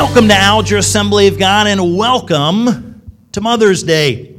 Welcome 0.00 0.28
to 0.28 0.34
Alger 0.34 0.78
Assembly 0.78 1.26
of 1.26 1.38
God 1.38 1.66
and 1.66 1.94
welcome 1.94 3.02
to 3.32 3.40
Mother's 3.42 3.82
Day. 3.82 4.34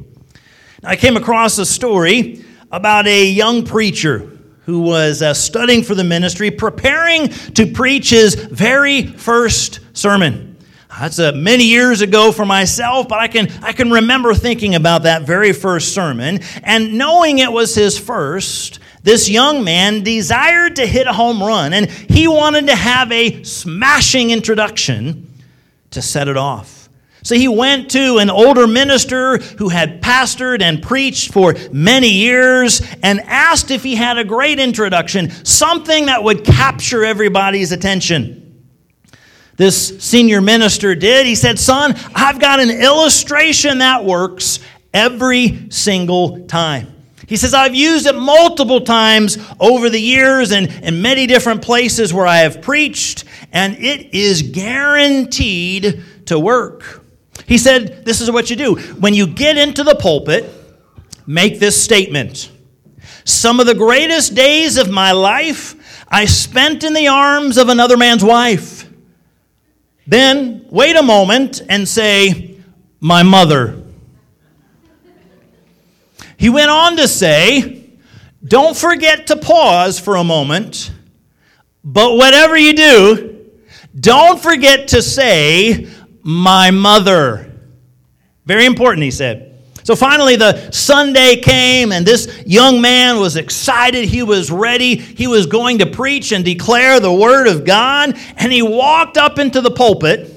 Now, 0.82 0.88
I 0.88 0.96
came 0.96 1.16
across 1.16 1.56
a 1.56 1.64
story 1.64 2.44
about 2.72 3.06
a 3.06 3.26
young 3.26 3.64
preacher 3.64 4.28
who 4.66 4.80
was 4.80 5.22
uh, 5.22 5.32
studying 5.32 5.84
for 5.84 5.94
the 5.94 6.02
ministry, 6.02 6.50
preparing 6.50 7.28
to 7.28 7.70
preach 7.70 8.10
his 8.10 8.34
very 8.34 9.06
first 9.06 9.78
sermon. 9.92 10.58
That's 10.98 11.20
uh, 11.20 11.30
many 11.30 11.62
years 11.62 12.00
ago 12.00 12.32
for 12.32 12.44
myself, 12.44 13.06
but 13.06 13.20
I 13.20 13.28
can, 13.28 13.48
I 13.62 13.70
can 13.70 13.92
remember 13.92 14.34
thinking 14.34 14.74
about 14.74 15.04
that 15.04 15.22
very 15.22 15.52
first 15.52 15.94
sermon. 15.94 16.40
And 16.64 16.98
knowing 16.98 17.38
it 17.38 17.52
was 17.52 17.72
his 17.72 17.96
first, 17.96 18.80
this 19.04 19.30
young 19.30 19.62
man 19.62 20.02
desired 20.02 20.74
to 20.76 20.86
hit 20.86 21.06
a 21.06 21.12
home 21.12 21.40
run, 21.40 21.72
and 21.72 21.88
he 21.88 22.26
wanted 22.26 22.66
to 22.66 22.74
have 22.74 23.12
a 23.12 23.44
smashing 23.44 24.30
introduction 24.30 25.28
to 25.92 26.02
set 26.02 26.28
it 26.28 26.36
off. 26.36 26.82
So 27.24 27.36
he 27.36 27.46
went 27.46 27.90
to 27.92 28.18
an 28.18 28.30
older 28.30 28.66
minister 28.66 29.38
who 29.38 29.68
had 29.68 30.02
pastored 30.02 30.60
and 30.60 30.82
preached 30.82 31.32
for 31.32 31.54
many 31.70 32.08
years 32.08 32.82
and 33.02 33.20
asked 33.20 33.70
if 33.70 33.84
he 33.84 33.94
had 33.94 34.18
a 34.18 34.24
great 34.24 34.58
introduction, 34.58 35.30
something 35.44 36.06
that 36.06 36.24
would 36.24 36.44
capture 36.44 37.04
everybody's 37.04 37.70
attention. 37.70 38.42
This 39.56 40.02
senior 40.02 40.40
minister 40.40 40.96
did. 40.96 41.26
He 41.26 41.36
said, 41.36 41.58
Son, 41.58 41.94
I've 42.14 42.40
got 42.40 42.58
an 42.58 42.70
illustration 42.70 43.78
that 43.78 44.04
works 44.04 44.58
every 44.92 45.70
single 45.70 46.46
time. 46.46 46.91
He 47.32 47.38
says, 47.38 47.54
I've 47.54 47.74
used 47.74 48.04
it 48.04 48.14
multiple 48.14 48.82
times 48.82 49.38
over 49.58 49.88
the 49.88 49.98
years 49.98 50.52
and 50.52 50.70
in 50.84 51.00
many 51.00 51.26
different 51.26 51.62
places 51.62 52.12
where 52.12 52.26
I 52.26 52.40
have 52.40 52.60
preached, 52.60 53.24
and 53.54 53.74
it 53.78 54.14
is 54.14 54.42
guaranteed 54.42 56.04
to 56.26 56.38
work. 56.38 57.02
He 57.46 57.56
said, 57.56 58.04
This 58.04 58.20
is 58.20 58.30
what 58.30 58.50
you 58.50 58.56
do. 58.56 58.74
When 58.74 59.14
you 59.14 59.26
get 59.26 59.56
into 59.56 59.82
the 59.82 59.94
pulpit, 59.94 60.44
make 61.26 61.58
this 61.58 61.82
statement 61.82 62.50
Some 63.24 63.60
of 63.60 63.66
the 63.66 63.74
greatest 63.74 64.34
days 64.34 64.76
of 64.76 64.90
my 64.90 65.12
life 65.12 66.04
I 66.10 66.26
spent 66.26 66.84
in 66.84 66.92
the 66.92 67.08
arms 67.08 67.56
of 67.56 67.70
another 67.70 67.96
man's 67.96 68.22
wife. 68.22 68.86
Then 70.06 70.66
wait 70.68 70.96
a 70.96 71.02
moment 71.02 71.62
and 71.66 71.88
say, 71.88 72.58
My 73.00 73.22
mother. 73.22 73.81
He 76.42 76.50
went 76.50 76.72
on 76.72 76.96
to 76.96 77.06
say, 77.06 77.88
Don't 78.44 78.76
forget 78.76 79.28
to 79.28 79.36
pause 79.36 80.00
for 80.00 80.16
a 80.16 80.24
moment, 80.24 80.90
but 81.84 82.16
whatever 82.16 82.56
you 82.56 82.72
do, 82.72 83.46
don't 83.94 84.42
forget 84.42 84.88
to 84.88 85.02
say, 85.02 85.88
My 86.24 86.72
mother. 86.72 87.48
Very 88.44 88.66
important, 88.66 89.04
he 89.04 89.12
said. 89.12 89.56
So 89.84 89.94
finally, 89.94 90.34
the 90.34 90.72
Sunday 90.72 91.36
came, 91.36 91.92
and 91.92 92.04
this 92.04 92.42
young 92.44 92.80
man 92.80 93.20
was 93.20 93.36
excited. 93.36 94.08
He 94.08 94.24
was 94.24 94.50
ready. 94.50 94.96
He 94.96 95.28
was 95.28 95.46
going 95.46 95.78
to 95.78 95.86
preach 95.86 96.32
and 96.32 96.44
declare 96.44 96.98
the 96.98 97.12
Word 97.12 97.46
of 97.46 97.64
God. 97.64 98.18
And 98.36 98.50
he 98.50 98.62
walked 98.62 99.16
up 99.16 99.38
into 99.38 99.60
the 99.60 99.70
pulpit, 99.70 100.28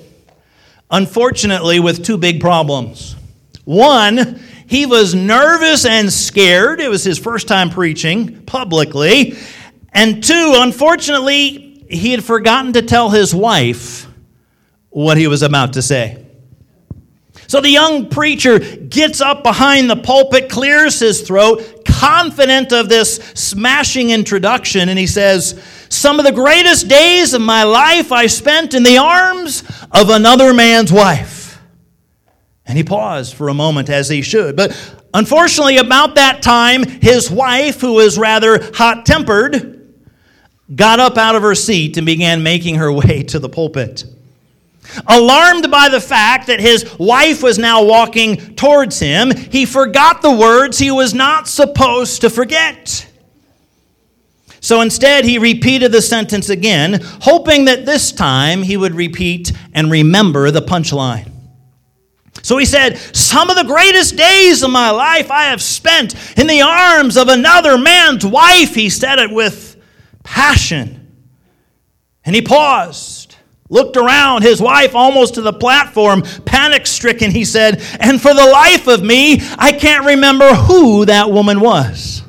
unfortunately, 0.92 1.80
with 1.80 2.06
two 2.06 2.18
big 2.18 2.42
problems. 2.42 3.16
One, 3.64 4.40
he 4.68 4.86
was 4.86 5.14
nervous 5.14 5.86
and 5.86 6.12
scared. 6.12 6.80
It 6.80 6.90
was 6.90 7.04
his 7.04 7.20
first 7.20 7.48
time 7.48 7.70
preaching 7.70 8.44
publicly. 8.44 9.38
And 9.94 10.24
two, 10.24 10.54
unfortunately, 10.56 11.86
he 11.90 12.12
had 12.12 12.24
forgotten 12.24 12.74
to 12.74 12.82
tell 12.82 13.10
his 13.10 13.34
wife 13.34 14.08
what 14.90 15.18
he 15.18 15.28
was 15.28 15.42
about 15.42 15.74
to 15.74 15.82
say. 15.82 16.26
So 17.48 17.62
the 17.62 17.70
young 17.70 18.10
preacher 18.10 18.58
gets 18.60 19.22
up 19.22 19.44
behind 19.44 19.90
the 19.90 19.96
pulpit, 19.96 20.50
clears 20.50 21.00
his 21.00 21.22
throat, 21.22 21.86
confident 21.86 22.74
of 22.74 22.90
this 22.90 23.18
smashing 23.36 24.10
introduction, 24.10 24.90
and 24.90 24.98
he 24.98 25.06
says, 25.06 25.62
Some 25.90 26.20
of 26.20 26.26
the 26.26 26.32
greatest 26.32 26.88
days 26.88 27.34
of 27.34 27.42
my 27.42 27.64
life 27.64 28.12
I 28.12 28.28
spent 28.28 28.74
in 28.74 28.84
the 28.84 28.98
arms 28.98 29.64
of 29.92 30.10
another 30.10 30.54
man's 30.54 30.92
wife. 30.92 31.35
And 32.66 32.78
he 32.78 32.84
paused 32.84 33.36
for 33.36 33.50
a 33.50 33.54
moment 33.54 33.90
as 33.90 34.10
he 34.10 34.22
should. 34.22 34.56
But 34.56 34.76
unfortunately, 35.14 35.78
about 35.78 36.16
that 36.16 36.42
time, 36.42 36.84
his 36.84 37.30
wife, 37.30 37.80
who 37.82 37.94
was 37.94 38.18
rather 38.18 38.72
hot 38.74 39.06
tempered, 39.06 39.94
got 40.74 41.00
up 41.00 41.18
out 41.18 41.36
of 41.36 41.44
her 41.44 41.56
seat 41.56 41.98
and 41.98 42.06
began 42.06 42.44
making 42.44 42.76
her 42.76 42.92
way 42.92 43.24
to 43.24 43.40
the 43.40 43.50
pulpit. 43.50 44.06
Alarmed 45.08 45.72
by 45.72 45.90
the 45.90 46.00
fact 46.00 46.48
that 46.48 46.60
his 46.60 46.98
wife 47.00 47.42
was 47.42 47.58
now 47.58 47.84
walking 47.84 48.56
towards 48.56 49.00
him, 49.00 49.32
he 49.36 49.66
forgot 49.66 50.22
the 50.22 50.32
words 50.32 50.78
he 50.78 50.92
was 50.92 51.14
not 51.14 51.48
supposed 51.48 52.22
to 52.22 52.30
forget. 52.30 53.08
So 54.60 54.82
instead, 54.82 55.26
he 55.26 55.38
repeated 55.38 55.92
the 55.92 56.02
sentence 56.02 56.50
again, 56.50 57.00
hoping 57.22 57.66
that 57.66 57.86
this 57.86 58.12
time 58.12 58.64
he 58.64 58.78
would 58.78 58.96
repeat 58.96 59.52
and 59.74 59.92
remember 59.92 60.50
the 60.50 60.62
punchline. 60.62 61.32
So 62.42 62.58
he 62.58 62.66
said, 62.66 62.98
Some 62.98 63.50
of 63.50 63.56
the 63.56 63.64
greatest 63.64 64.16
days 64.16 64.64
of 64.64 64.70
my 64.70 64.92
life 64.92 65.32
I 65.32 65.46
have 65.46 65.62
spent 65.62 66.16
in 66.38 66.48
the 66.48 66.62
arms 66.62 67.18
of 67.18 67.28
another 67.28 67.78
man's 67.78 68.26
wife. 68.26 68.76
He 68.76 68.90
said 68.90 69.20
it 69.20 69.32
with 69.32 69.82
passion. 70.24 71.02
And 72.24 72.36
he 72.36 72.42
paused 72.42 73.26
looked 73.70 73.98
around, 73.98 74.44
his 74.44 74.62
wife 74.62 74.96
almost 74.96 75.36
to 75.36 75.42
the 75.42 75.54
platform, 75.54 76.22
panic 76.46 76.86
stricken, 76.86 77.32
he 77.32 77.46
said, 77.46 77.82
And 78.00 78.22
for 78.22 78.34
the 78.34 78.46
life 78.46 78.88
of 78.88 79.04
me, 79.04 79.42
I 79.58 79.72
can't 79.72 80.06
remember 80.06 80.54
who 80.54 81.06
that 81.06 81.32
woman 81.32 81.60
was. 81.60 82.22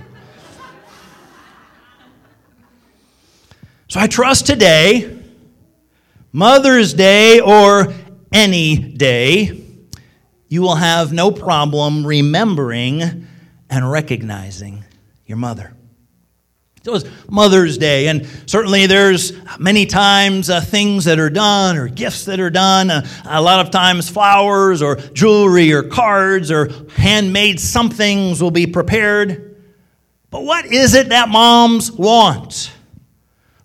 So 3.88 4.00
I 4.00 4.06
trust 4.06 4.46
today, 4.46 5.18
Mother's 6.32 6.92
Day 6.92 7.40
or 7.40 7.92
any 8.32 8.76
day, 8.76 9.65
you 10.48 10.62
will 10.62 10.76
have 10.76 11.12
no 11.12 11.30
problem 11.30 12.06
remembering 12.06 13.26
and 13.68 13.90
recognizing 13.90 14.84
your 15.26 15.38
mother. 15.38 15.72
It 16.84 16.90
was 16.90 17.04
Mother's 17.28 17.78
Day, 17.78 18.06
and 18.06 18.28
certainly 18.46 18.86
there's 18.86 19.32
many 19.58 19.86
times 19.86 20.48
uh, 20.48 20.60
things 20.60 21.06
that 21.06 21.18
are 21.18 21.30
done 21.30 21.76
or 21.76 21.88
gifts 21.88 22.26
that 22.26 22.38
are 22.38 22.50
done. 22.50 22.92
Uh, 22.92 23.04
a 23.24 23.42
lot 23.42 23.58
of 23.58 23.72
times, 23.72 24.08
flowers 24.08 24.82
or 24.82 24.94
jewelry 24.94 25.72
or 25.72 25.82
cards 25.82 26.48
or 26.52 26.70
handmade 26.96 27.58
somethings 27.58 28.40
will 28.40 28.52
be 28.52 28.68
prepared. 28.68 29.56
But 30.30 30.44
what 30.44 30.64
is 30.66 30.94
it 30.94 31.08
that 31.08 31.28
moms 31.28 31.90
want? 31.90 32.70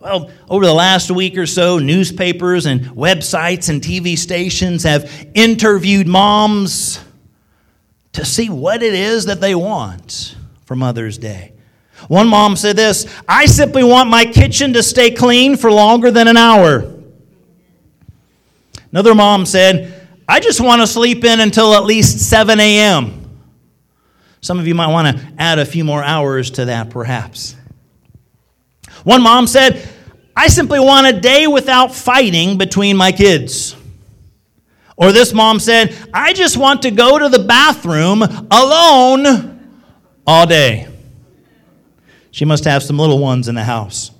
Well, 0.02 0.32
over 0.50 0.66
the 0.66 0.74
last 0.74 1.12
week 1.12 1.38
or 1.38 1.46
so, 1.46 1.78
newspapers 1.78 2.66
and 2.66 2.82
websites 2.86 3.70
and 3.70 3.80
TV 3.80 4.18
stations 4.18 4.82
have 4.82 5.30
interviewed 5.36 6.08
moms 6.08 7.00
to 8.14 8.26
see 8.26 8.50
what 8.50 8.82
it 8.82 8.96
is 8.96 9.26
that 9.26 9.40
they 9.40 9.54
want 9.54 10.36
for 10.66 10.76
Mother's 10.76 11.20
Day. 11.20 11.54
One 12.08 12.28
mom 12.28 12.56
said 12.56 12.78
this 12.78 13.06
I 13.28 13.46
simply 13.46 13.84
want 13.84 14.10
my 14.10 14.26
kitchen 14.26 14.74
to 14.74 14.82
stay 14.82 15.12
clean 15.12 15.56
for 15.56 15.72
longer 15.72 16.10
than 16.10 16.28
an 16.28 16.36
hour. 16.36 16.96
Another 18.92 19.14
mom 19.14 19.46
said, 19.46 20.08
I 20.28 20.40
just 20.40 20.60
want 20.60 20.82
to 20.82 20.88
sleep 20.88 21.24
in 21.24 21.40
until 21.40 21.76
at 21.76 21.84
least 21.84 22.28
7 22.28 22.60
a.m. 22.60 23.30
Some 24.42 24.58
of 24.58 24.66
you 24.66 24.74
might 24.74 24.92
want 24.92 25.16
to 25.16 25.34
add 25.38 25.60
a 25.60 25.66
few 25.66 25.84
more 25.84 26.04
hours 26.04 26.50
to 26.52 26.66
that, 26.66 26.90
perhaps. 26.90 27.56
One 29.04 29.22
mom 29.22 29.48
said, 29.48 29.88
I 30.36 30.48
simply 30.48 30.80
want 30.80 31.08
a 31.08 31.20
day 31.20 31.48
without 31.48 31.94
fighting 31.94 32.58
between 32.58 32.96
my 32.98 33.12
kids. 33.12 33.76
Or 34.96 35.12
this 35.12 35.34
mom 35.34 35.60
said, 35.60 35.96
I 36.14 36.34
just 36.34 36.58
want 36.58 36.84
to 36.84 36.92
go 36.92 37.18
to 37.18 37.28
the 37.30 37.44
bathroom 37.44 38.22
alone 38.22 39.60
all 40.28 40.46
day. 40.46 40.88
She 42.32 42.46
must 42.46 42.64
have 42.66 42.84
some 42.84 42.98
little 42.98 43.20
ones 43.20 43.48
in 43.48 43.56
the 43.56 43.64
house. 43.64 44.12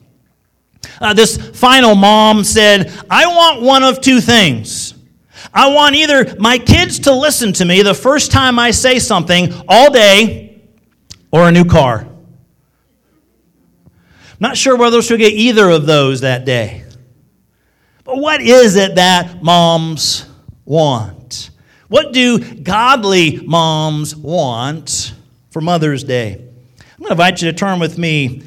Uh, 1.00 1.14
this 1.14 1.38
final 1.38 1.96
mom 1.96 2.44
said, 2.44 2.92
I 3.10 3.28
want 3.28 3.62
one 3.62 3.84
of 3.84 4.02
two 4.02 4.20
things. 4.20 4.96
I 5.54 5.74
want 5.74 5.96
either 5.96 6.36
my 6.40 6.58
kids 6.58 7.00
to 7.00 7.14
listen 7.14 7.54
to 7.54 7.66
me 7.66 7.82
the 7.82 7.94
first 7.94 8.32
time 8.32 8.60
I 8.60 8.72
say 8.72 9.00
something 9.00 9.54
all 9.68 9.92
day 9.92 10.62
or 11.32 11.48
a 11.48 11.52
new 11.52 11.66
car. 11.66 12.08
Not 14.42 14.58
sure 14.58 14.76
whether 14.76 15.04
she'll 15.04 15.18
get 15.18 15.34
either 15.34 15.70
of 15.70 15.86
those 15.86 16.22
that 16.22 16.46
day. 16.46 16.84
But 18.04 18.18
what 18.18 18.42
is 18.42 18.76
it 18.76 18.96
that 18.96 19.44
moms 19.44 20.26
want? 20.66 21.52
What 21.90 22.12
do 22.12 22.40
godly 22.56 23.40
moms 23.46 24.16
want 24.16 25.14
for 25.52 25.62
Mother's 25.62 26.04
Day? 26.04 26.34
I'm 26.34 26.98
going 26.98 27.10
to 27.10 27.12
invite 27.12 27.44
you 27.44 27.52
to 27.52 27.56
turn 27.56 27.80
with 27.80 28.00
me 28.00 28.42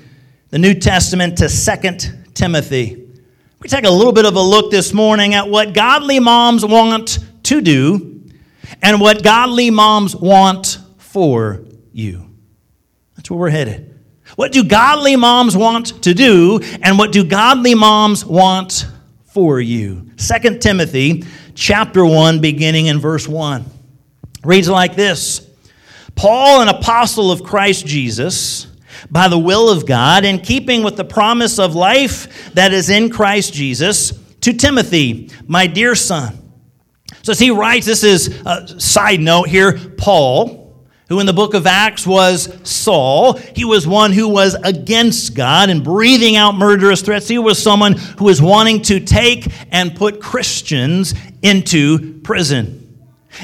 the 0.48 0.58
New 0.58 0.74
Testament 0.74 1.38
to 1.38 1.48
2 1.48 2.32
Timothy. 2.34 3.08
We 3.60 3.68
take 3.68 3.84
a 3.84 3.90
little 3.90 4.12
bit 4.12 4.26
of 4.26 4.34
a 4.34 4.42
look 4.42 4.72
this 4.72 4.92
morning 4.92 5.34
at 5.34 5.48
what 5.48 5.74
godly 5.74 6.18
moms 6.18 6.64
want 6.66 7.20
to 7.44 7.60
do 7.60 8.28
and 8.82 9.00
what 9.00 9.22
godly 9.22 9.70
moms 9.70 10.16
want 10.16 10.78
for 10.98 11.64
you. 11.92 12.28
That's 13.14 13.30
where 13.30 13.38
we're 13.38 13.50
headed. 13.50 13.93
What 14.36 14.52
do 14.52 14.64
godly 14.64 15.16
moms 15.16 15.56
want 15.56 16.02
to 16.02 16.14
do, 16.14 16.60
and 16.82 16.98
what 16.98 17.12
do 17.12 17.24
godly 17.24 17.74
moms 17.74 18.24
want 18.24 18.86
for 19.26 19.60
you? 19.60 20.10
2 20.16 20.58
Timothy 20.58 21.24
chapter 21.54 22.04
1, 22.04 22.40
beginning 22.40 22.86
in 22.86 22.98
verse 22.98 23.28
1, 23.28 23.64
reads 24.42 24.68
like 24.68 24.96
this 24.96 25.48
Paul, 26.16 26.62
an 26.62 26.68
apostle 26.68 27.30
of 27.30 27.44
Christ 27.44 27.86
Jesus, 27.86 28.66
by 29.10 29.28
the 29.28 29.38
will 29.38 29.68
of 29.68 29.86
God, 29.86 30.24
in 30.24 30.40
keeping 30.40 30.82
with 30.82 30.96
the 30.96 31.04
promise 31.04 31.58
of 31.58 31.74
life 31.74 32.52
that 32.54 32.72
is 32.72 32.90
in 32.90 33.10
Christ 33.10 33.54
Jesus, 33.54 34.12
to 34.40 34.52
Timothy, 34.52 35.30
my 35.46 35.66
dear 35.66 35.94
son. 35.94 36.40
So, 37.22 37.32
as 37.32 37.38
he 37.38 37.50
writes, 37.50 37.86
this 37.86 38.02
is 38.02 38.42
a 38.44 38.80
side 38.80 39.20
note 39.20 39.48
here, 39.48 39.78
Paul 39.96 40.63
who 41.14 41.20
in 41.20 41.26
the 41.26 41.32
book 41.32 41.54
of 41.54 41.64
Acts 41.64 42.04
was 42.04 42.52
Saul. 42.68 43.34
He 43.34 43.64
was 43.64 43.86
one 43.86 44.12
who 44.12 44.28
was 44.28 44.56
against 44.64 45.36
God 45.36 45.70
and 45.70 45.84
breathing 45.84 46.34
out 46.34 46.56
murderous 46.56 47.02
threats. 47.02 47.28
He 47.28 47.38
was 47.38 47.62
someone 47.62 47.92
who 47.92 48.24
was 48.24 48.42
wanting 48.42 48.82
to 48.82 48.98
take 48.98 49.46
and 49.70 49.94
put 49.94 50.20
Christians 50.20 51.14
into 51.40 52.18
prison. 52.22 52.80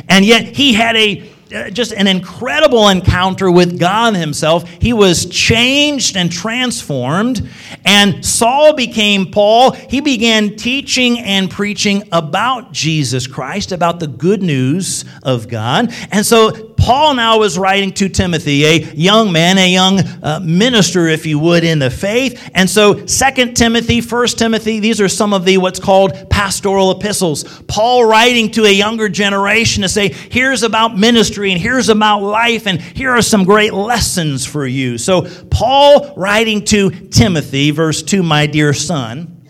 And 0.09 0.25
yet 0.25 0.57
he 0.57 0.73
had 0.73 0.97
a 0.97 1.31
uh, 1.53 1.69
just 1.69 1.93
an 1.93 2.07
incredible 2.07 2.89
encounter 2.89 3.51
with 3.51 3.79
God 3.79 4.15
Himself. 4.15 4.69
He 4.69 4.93
was 4.93 5.27
changed 5.27 6.17
and 6.17 6.31
transformed. 6.31 7.49
And 7.85 8.25
Saul 8.25 8.75
became 8.75 9.33
Paul. 9.33 9.73
He 9.73 10.01
began 10.01 10.55
teaching 10.55 11.19
and 11.19 11.51
preaching 11.51 12.09
about 12.13 12.71
Jesus 12.71 13.27
Christ, 13.27 13.73
about 13.73 13.99
the 13.99 14.07
good 14.07 14.45
news 14.45 15.05
of 15.25 15.49
God. 15.49 15.93
And 16.13 16.25
so 16.25 16.70
Paul 16.81 17.15
now 17.15 17.43
is 17.43 17.59
writing 17.59 17.93
to 17.93 18.09
Timothy, 18.09 18.65
a 18.65 18.79
young 18.95 19.33
man, 19.33 19.59
a 19.59 19.71
young 19.71 20.01
uh, 20.23 20.41
minister, 20.43 21.09
if 21.09 21.27
you 21.27 21.39
would, 21.39 21.63
in 21.63 21.79
the 21.79 21.91
faith. 21.91 22.51
And 22.55 22.69
so, 22.71 23.05
Second 23.05 23.55
Timothy, 23.55 24.01
First 24.01 24.39
Timothy, 24.39 24.81
these 24.81 24.99
are 24.99 25.09
some 25.09 25.35
of 25.35 25.45
the 25.45 25.59
what's 25.59 25.79
called 25.79 26.31
pastoral 26.31 26.91
epistles. 26.91 27.45
Paul 27.69 28.07
writing 28.07 28.51
to 28.53 28.65
a 28.65 28.73
younger 28.73 29.11
generation 29.11 29.83
to 29.83 29.91
say, 29.91 30.09
here's 30.09 30.63
about 30.63 30.97
ministry 30.97 31.53
and 31.53 31.61
here's 31.61 31.91
about 31.91 32.21
life 32.21 32.67
and 32.67 32.81
here 32.81 33.11
are 33.11 33.23
some 33.23 33.45
great 33.45 33.75
lessons 33.75 34.47
for 34.47 34.67
you. 34.67 34.97
So, 34.97 35.29
Paul 35.51 36.15
writing 36.17 36.65
to 36.67 36.91
Timothy, 36.91 37.73
verse 37.73 38.03
2, 38.03 38.23
my 38.23 38.47
dear 38.47 38.73
son, 38.73 39.47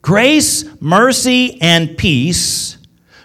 grace, 0.00 0.64
mercy, 0.80 1.60
and 1.60 1.98
peace 1.98 2.78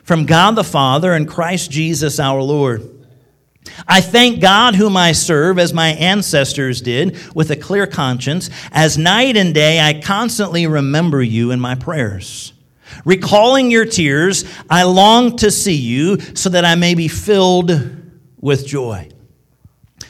from 0.03 0.25
God 0.25 0.56
the 0.56 0.65
Father 0.65 1.13
and 1.13 1.25
Christ 1.27 1.71
Jesus 1.71 2.19
our 2.19 2.41
Lord. 2.41 2.94
I 3.88 4.01
thank 4.01 4.41
God, 4.41 4.75
whom 4.75 4.95
I 4.97 5.12
serve, 5.12 5.59
as 5.59 5.73
my 5.73 5.89
ancestors 5.89 6.81
did, 6.81 7.17
with 7.35 7.51
a 7.51 7.56
clear 7.56 7.88
conscience. 7.88 8.50
As 8.71 8.97
night 8.97 9.38
and 9.38 9.53
day, 9.53 9.79
I 9.79 10.01
constantly 10.01 10.67
remember 10.67 11.21
you 11.21 11.51
in 11.51 11.59
my 11.59 11.75
prayers. 11.75 12.53
Recalling 13.03 13.71
your 13.71 13.85
tears, 13.85 14.45
I 14.69 14.83
long 14.83 15.38
to 15.38 15.51
see 15.51 15.75
you 15.75 16.19
so 16.19 16.50
that 16.50 16.65
I 16.65 16.75
may 16.75 16.95
be 16.95 17.07
filled 17.07 17.71
with 18.39 18.65
joy. 18.65 19.09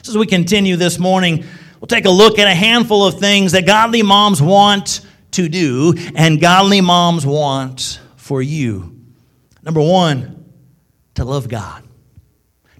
So 0.04 0.12
as 0.12 0.18
we 0.18 0.28
continue 0.28 0.76
this 0.76 1.00
morning, 1.00 1.46
we'll 1.80 1.88
take 1.88 2.06
a 2.06 2.12
look 2.12 2.38
at 2.38 2.48
a 2.48 2.54
handful 2.54 3.06
of 3.06 3.20
things 3.20 3.54
that 3.54 3.66
godly 3.66 4.04
moms 4.04 4.42
want 4.42 5.02
to 5.32 5.50
do 5.50 5.96
and 6.16 6.40
godly 6.40 6.82
moms 6.82 7.26
want 7.26 8.00
for 8.18 8.42
you. 8.42 9.00
Number 9.64 9.82
one, 9.82 10.46
to 11.16 11.26
love 11.26 11.48
God 11.48 11.85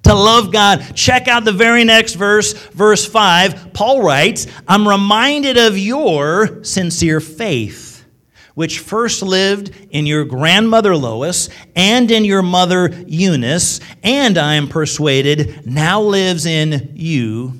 to 0.06 0.14
love 0.14 0.52
God. 0.52 0.96
Check 0.96 1.28
out 1.28 1.46
the 1.46 1.52
very 1.52 1.84
next 1.84 2.14
verse, 2.14 2.54
verse 2.54 3.06
5. 3.06 3.74
Paul 3.74 4.02
writes, 4.02 4.48
I'm 4.68 4.88
reminded 4.88 5.58
of 5.58 5.78
your 5.78 6.64
sincere 6.64 7.20
faith, 7.20 8.06
which 8.54 8.80
first 8.80 9.22
lived 9.22 9.72
in 9.90 10.06
your 10.06 10.24
grandmother 10.24 10.96
Lois 10.96 11.50
and 11.76 12.10
in 12.10 12.24
your 12.24 12.42
mother 12.42 12.90
Eunice, 13.08 13.80
and 14.04 14.38
I 14.38 14.56
am 14.56 14.68
persuaded 14.68 15.66
now 15.68 16.02
lives 16.02 16.46
in 16.46 16.94
you 16.96 17.54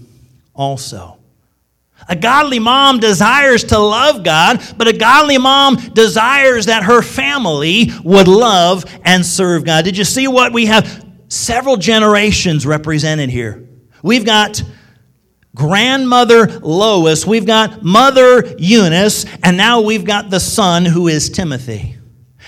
also. 0.54 1.18
A 2.08 2.16
godly 2.16 2.60
mom 2.60 3.00
desires 3.00 3.64
to 3.66 3.80
love 3.80 4.24
God, 4.24 4.62
but 4.78 4.88
a 4.88 4.94
godly 4.94 5.40
mom 5.40 5.76
desires 5.76 6.68
that 6.68 6.84
her 6.84 7.02
family 7.02 7.90
would 8.04 8.28
love 8.28 8.86
and 9.04 9.26
serve 9.26 9.64
God. 9.64 9.86
Did 9.86 9.98
you 9.98 10.04
see 10.04 10.28
what 10.28 10.54
we 10.54 10.68
have? 10.68 11.05
Several 11.28 11.78
generations 11.78 12.66
represented 12.66 13.30
here. 13.30 13.68
We've 14.04 14.26
got 14.26 14.62
grandmother 15.56 16.48
Lois, 16.60 17.26
we've 17.26 17.46
got 17.46 17.84
mother 17.84 18.56
Eunice, 18.58 19.26
and 19.42 19.58
now 19.58 19.82
we've 19.82 20.06
got 20.06 20.30
the 20.30 20.40
son 20.40 20.86
who 20.86 21.08
is 21.08 21.30
Timothy. 21.30 21.96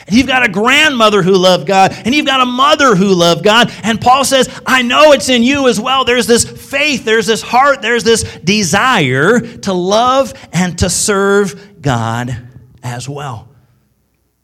And 0.05 0.15
you've 0.15 0.27
got 0.27 0.47
a 0.47 0.51
grandmother 0.51 1.21
who 1.21 1.35
loved 1.35 1.67
God, 1.67 1.93
and 2.05 2.13
you've 2.13 2.25
got 2.25 2.41
a 2.41 2.45
mother 2.45 2.95
who 2.95 3.13
loved 3.13 3.43
God. 3.43 3.71
And 3.83 3.99
Paul 3.99 4.23
says, 4.23 4.49
I 4.65 4.81
know 4.81 5.11
it's 5.11 5.29
in 5.29 5.43
you 5.43 5.67
as 5.67 5.79
well. 5.79 6.05
There's 6.05 6.27
this 6.27 6.45
faith, 6.45 7.03
there's 7.03 7.27
this 7.27 7.41
heart, 7.41 7.81
there's 7.81 8.03
this 8.03 8.23
desire 8.39 9.39
to 9.39 9.73
love 9.73 10.33
and 10.53 10.77
to 10.79 10.89
serve 10.89 11.81
God 11.81 12.37
as 12.83 13.09
well. 13.09 13.49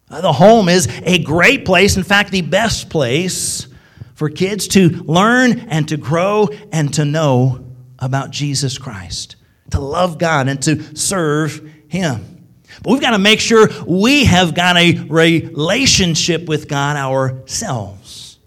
Uh, 0.09 0.21
the 0.21 0.33
home 0.33 0.69
is 0.69 0.87
a 1.03 1.23
great 1.23 1.65
place, 1.65 1.95
in 1.95 2.03
fact, 2.03 2.31
the 2.31 2.41
best 2.41 2.89
place 2.89 3.67
for 4.13 4.29
kids 4.29 4.67
to 4.69 4.89
learn 4.89 5.59
and 5.61 5.87
to 5.89 5.97
grow 5.97 6.49
and 6.71 6.93
to 6.95 7.05
know 7.05 7.65
about 7.99 8.31
Jesus 8.31 8.77
Christ, 8.77 9.35
to 9.71 9.79
love 9.79 10.17
God 10.17 10.47
and 10.47 10.61
to 10.63 10.95
serve 10.95 11.69
Him. 11.87 12.45
But 12.81 12.91
we've 12.91 13.01
got 13.01 13.11
to 13.11 13.19
make 13.19 13.39
sure 13.39 13.69
we 13.85 14.25
have 14.25 14.55
got 14.55 14.77
a 14.77 14.99
relationship 15.03 16.47
with 16.47 16.67
God 16.67 16.95
ourselves. 16.95 18.39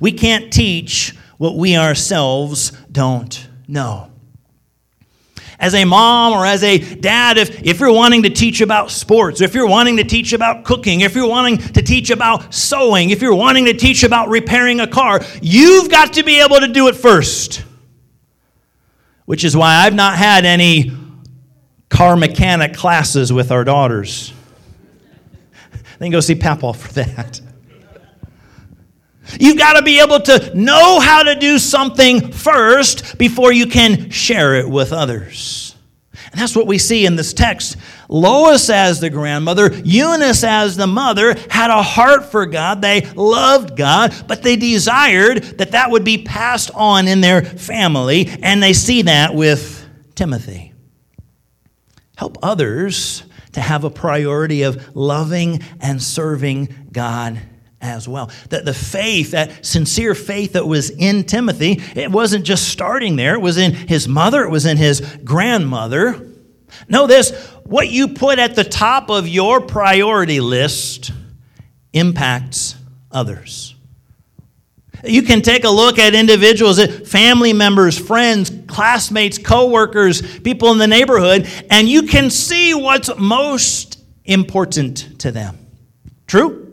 We 0.00 0.12
can't 0.12 0.52
teach 0.52 1.14
what 1.36 1.56
we 1.56 1.76
ourselves 1.76 2.72
don't 2.90 3.48
know 3.68 4.10
as 5.58 5.74
a 5.74 5.84
mom 5.84 6.32
or 6.32 6.44
as 6.44 6.62
a 6.62 6.78
dad, 6.78 7.38
if, 7.38 7.62
if 7.62 7.80
you're 7.80 7.92
wanting 7.92 8.22
to 8.24 8.30
teach 8.30 8.60
about 8.60 8.90
sports, 8.90 9.40
if 9.40 9.54
you're 9.54 9.66
wanting 9.66 9.96
to 9.96 10.04
teach 10.04 10.32
about 10.32 10.64
cooking, 10.64 11.00
if 11.00 11.14
you're 11.14 11.28
wanting 11.28 11.58
to 11.58 11.82
teach 11.82 12.10
about 12.10 12.52
sewing, 12.54 13.10
if 13.10 13.22
you're 13.22 13.34
wanting 13.34 13.64
to 13.66 13.74
teach 13.74 14.02
about 14.02 14.28
repairing 14.28 14.80
a 14.80 14.86
car, 14.86 15.20
you've 15.40 15.90
got 15.90 16.14
to 16.14 16.22
be 16.22 16.40
able 16.40 16.60
to 16.60 16.68
do 16.68 16.88
it 16.88 16.96
first. 16.96 17.64
Which 19.24 19.44
is 19.44 19.56
why 19.56 19.76
I've 19.76 19.94
not 19.94 20.16
had 20.16 20.44
any 20.44 20.92
car 21.88 22.16
mechanic 22.16 22.74
classes 22.74 23.32
with 23.32 23.50
our 23.50 23.64
daughters. 23.64 24.32
Then 25.98 26.10
go 26.10 26.20
see 26.20 26.34
Papa 26.34 26.74
for 26.74 26.92
that. 26.94 27.40
You've 29.38 29.58
got 29.58 29.74
to 29.74 29.82
be 29.82 30.00
able 30.00 30.20
to 30.20 30.52
know 30.54 31.00
how 31.00 31.22
to 31.22 31.34
do 31.34 31.58
something 31.58 32.32
first 32.32 33.18
before 33.18 33.52
you 33.52 33.66
can 33.66 34.10
share 34.10 34.54
it 34.56 34.68
with 34.68 34.92
others. 34.92 35.74
And 36.32 36.40
that's 36.40 36.56
what 36.56 36.66
we 36.66 36.78
see 36.78 37.06
in 37.06 37.16
this 37.16 37.32
text. 37.32 37.76
Lois, 38.08 38.68
as 38.68 39.00
the 39.00 39.10
grandmother, 39.10 39.72
Eunice, 39.84 40.44
as 40.44 40.76
the 40.76 40.86
mother, 40.86 41.34
had 41.50 41.70
a 41.70 41.82
heart 41.82 42.26
for 42.26 42.46
God. 42.46 42.82
They 42.82 43.02
loved 43.12 43.76
God, 43.76 44.14
but 44.28 44.42
they 44.42 44.56
desired 44.56 45.42
that 45.58 45.72
that 45.72 45.90
would 45.90 46.04
be 46.04 46.22
passed 46.24 46.70
on 46.74 47.08
in 47.08 47.20
their 47.20 47.42
family, 47.42 48.28
and 48.42 48.62
they 48.62 48.72
see 48.72 49.02
that 49.02 49.34
with 49.34 49.86
Timothy. 50.14 50.72
Help 52.16 52.38
others 52.42 53.22
to 53.52 53.60
have 53.60 53.84
a 53.84 53.90
priority 53.90 54.62
of 54.62 54.94
loving 54.96 55.62
and 55.80 56.02
serving 56.02 56.88
God 56.92 57.40
as 57.80 58.08
well. 58.08 58.30
That 58.50 58.64
the 58.64 58.74
faith, 58.74 59.32
that 59.32 59.64
sincere 59.64 60.14
faith 60.14 60.54
that 60.54 60.66
was 60.66 60.90
in 60.90 61.24
Timothy, 61.24 61.82
it 61.94 62.10
wasn't 62.10 62.44
just 62.44 62.68
starting 62.68 63.16
there, 63.16 63.34
it 63.34 63.40
was 63.40 63.58
in 63.58 63.72
his 63.72 64.08
mother, 64.08 64.44
it 64.44 64.50
was 64.50 64.66
in 64.66 64.76
his 64.76 65.00
grandmother. 65.24 66.32
Know 66.88 67.06
this 67.06 67.30
what 67.64 67.88
you 67.88 68.08
put 68.08 68.38
at 68.38 68.54
the 68.54 68.64
top 68.64 69.10
of 69.10 69.26
your 69.26 69.60
priority 69.60 70.40
list 70.40 71.12
impacts 71.92 72.76
others. 73.10 73.74
You 75.04 75.22
can 75.22 75.42
take 75.42 75.64
a 75.64 75.70
look 75.70 75.98
at 75.98 76.14
individuals, 76.14 76.84
family 77.08 77.52
members, 77.52 77.98
friends, 77.98 78.50
classmates, 78.66 79.38
coworkers, 79.38 80.40
people 80.40 80.72
in 80.72 80.78
the 80.78 80.86
neighborhood, 80.86 81.48
and 81.70 81.88
you 81.88 82.04
can 82.04 82.30
see 82.30 82.74
what's 82.74 83.10
most 83.16 84.00
important 84.24 85.20
to 85.20 85.30
them. 85.30 85.58
True? 86.26 86.65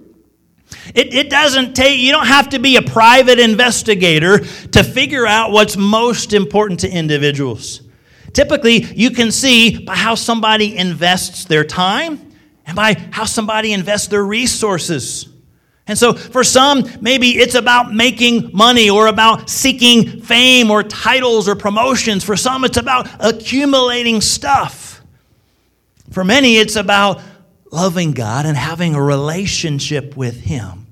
It, 0.93 1.13
it 1.13 1.29
doesn't 1.29 1.75
take, 1.75 1.99
you 1.99 2.11
don't 2.11 2.27
have 2.27 2.49
to 2.49 2.59
be 2.59 2.75
a 2.77 2.81
private 2.81 3.39
investigator 3.39 4.39
to 4.39 4.83
figure 4.83 5.25
out 5.25 5.51
what's 5.51 5.77
most 5.77 6.33
important 6.33 6.81
to 6.81 6.89
individuals. 6.89 7.81
Typically, 8.33 8.83
you 8.83 9.11
can 9.11 9.31
see 9.31 9.83
by 9.83 9.95
how 9.95 10.15
somebody 10.15 10.75
invests 10.75 11.45
their 11.45 11.63
time 11.63 12.33
and 12.65 12.75
by 12.75 12.93
how 13.11 13.25
somebody 13.25 13.73
invests 13.73 14.07
their 14.07 14.23
resources. 14.23 15.29
And 15.85 15.97
so, 15.97 16.13
for 16.13 16.43
some, 16.43 16.89
maybe 17.01 17.31
it's 17.31 17.55
about 17.55 17.93
making 17.93 18.51
money 18.53 18.89
or 18.89 19.07
about 19.07 19.49
seeking 19.49 20.21
fame 20.21 20.71
or 20.71 20.81
titles 20.81 21.49
or 21.49 21.55
promotions. 21.55 22.23
For 22.23 22.37
some, 22.37 22.63
it's 22.63 22.77
about 22.77 23.09
accumulating 23.19 24.21
stuff. 24.21 25.01
For 26.11 26.23
many, 26.23 26.55
it's 26.55 26.77
about 26.77 27.21
loving 27.73 28.11
God 28.11 28.45
and 28.45 28.55
having 28.55 28.95
a 28.95 29.01
relationship 29.01 30.15
with 30.15 30.39
Him. 30.41 30.87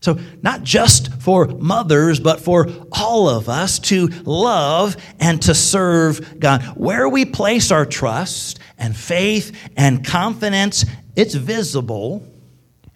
So, 0.00 0.18
not 0.40 0.62
just 0.62 1.12
for 1.20 1.46
mothers, 1.46 2.20
but 2.20 2.40
for 2.40 2.68
all 2.90 3.28
of 3.28 3.50
us 3.50 3.78
to 3.80 4.06
love 4.24 4.96
and 5.20 5.42
to 5.42 5.54
serve 5.54 6.40
God. 6.40 6.62
Where 6.74 7.06
we 7.06 7.26
place 7.26 7.70
our 7.70 7.84
trust 7.84 8.58
and 8.78 8.96
faith 8.96 9.54
and 9.76 10.04
confidence, 10.04 10.86
it's 11.16 11.34
visible 11.34 12.26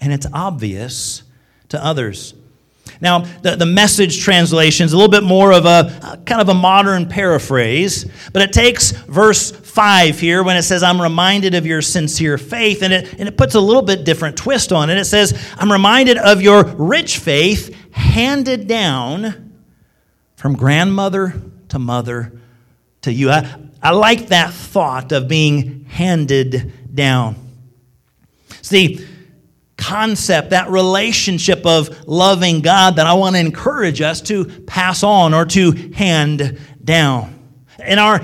and 0.01 0.15
it's 0.15 0.27
obvious 0.33 1.25
to 1.69 1.85
others. 1.85 2.33
Now, 3.01 3.21
the, 3.21 3.57
the 3.57 3.67
message 3.67 4.23
translation 4.23 4.87
is 4.87 4.93
a 4.93 4.97
little 4.97 5.11
bit 5.11 5.25
more 5.25 5.53
of 5.53 5.67
a, 5.67 5.99
a 6.03 6.17
kind 6.25 6.41
of 6.41 6.49
a 6.49 6.55
modern 6.55 7.09
paraphrase, 7.09 8.11
but 8.33 8.43
it 8.43 8.53
takes 8.53 8.93
verse 8.93 9.51
5 9.51 10.19
here 10.21 10.43
when 10.43 10.57
it 10.57 10.63
says, 10.63 10.83
I'm 10.83 11.01
reminded 11.01 11.55
of 11.55 11.67
your 11.67 11.83
sincere 11.83 12.39
faith, 12.39 12.83
and 12.83 12.93
it, 12.93 13.15
and 13.19 13.29
it 13.29 13.37
puts 13.37 13.55
a 13.55 13.61
little 13.61 13.83
bit 13.83 14.05
different 14.05 14.37
twist 14.37 14.73
on 14.73 14.91
it. 14.91 14.99
It 14.99 15.07
says, 15.07 15.37
I'm 15.57 15.71
reminded 15.71 16.19
of 16.19 16.43
your 16.43 16.65
rich 16.65 17.19
faith 17.19 17.75
handed 17.93 18.67
down 18.67 19.53
from 20.37 20.57
grandmother 20.57 21.35
to 21.71 21.79
mother 21.79 22.33
to 23.03 23.13
you. 23.13 23.31
I, 23.31 23.57
I 23.83 23.91
like 23.91 24.29
that 24.29 24.53
thought 24.53 25.13
of 25.13 25.29
being 25.29 25.85
handed 25.85 26.95
down. 26.95 27.37
See, 28.63 29.07
concept, 29.85 30.51
that 30.51 30.71
relationship 30.71 31.67
of 31.67 32.09
loving 32.09 32.63
God 32.63 32.97
that 32.97 33.07
I 33.07 33.13
want 33.13 33.37
to 33.37 33.41
encourage 33.41 34.01
us 34.01 34.23
to 34.23 34.47
pass 34.63 35.03
on 35.03 35.35
or 35.35 35.45
to 35.47 35.73
hand 35.93 36.59
down. 36.83 37.39
In 37.87 37.99
our 37.99 38.23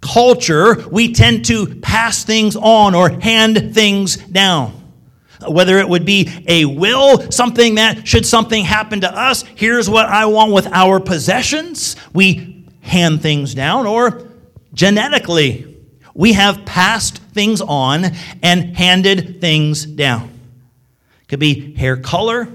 culture, 0.00 0.88
we 0.88 1.12
tend 1.12 1.44
to 1.44 1.76
pass 1.76 2.24
things 2.24 2.56
on 2.56 2.96
or 2.96 3.08
hand 3.08 3.72
things 3.72 4.16
down. 4.16 4.72
Whether 5.46 5.78
it 5.78 5.88
would 5.88 6.04
be 6.04 6.44
a 6.48 6.64
will, 6.64 7.30
something 7.30 7.76
that 7.76 8.08
should 8.08 8.26
something 8.26 8.64
happen 8.64 9.02
to 9.02 9.16
us, 9.16 9.44
here's 9.54 9.88
what 9.88 10.06
I 10.06 10.26
want 10.26 10.52
with 10.52 10.66
our 10.66 10.98
possessions, 10.98 11.94
we 12.12 12.66
hand 12.80 13.22
things 13.22 13.54
down, 13.54 13.86
or 13.86 14.28
genetically, 14.74 15.76
we 16.14 16.32
have 16.32 16.64
passed 16.64 17.18
things 17.18 17.60
on 17.60 18.06
and 18.42 18.76
handed 18.76 19.40
things 19.40 19.86
down. 19.86 20.39
Could 21.30 21.38
be 21.38 21.74
hair 21.74 21.96
color, 21.96 22.48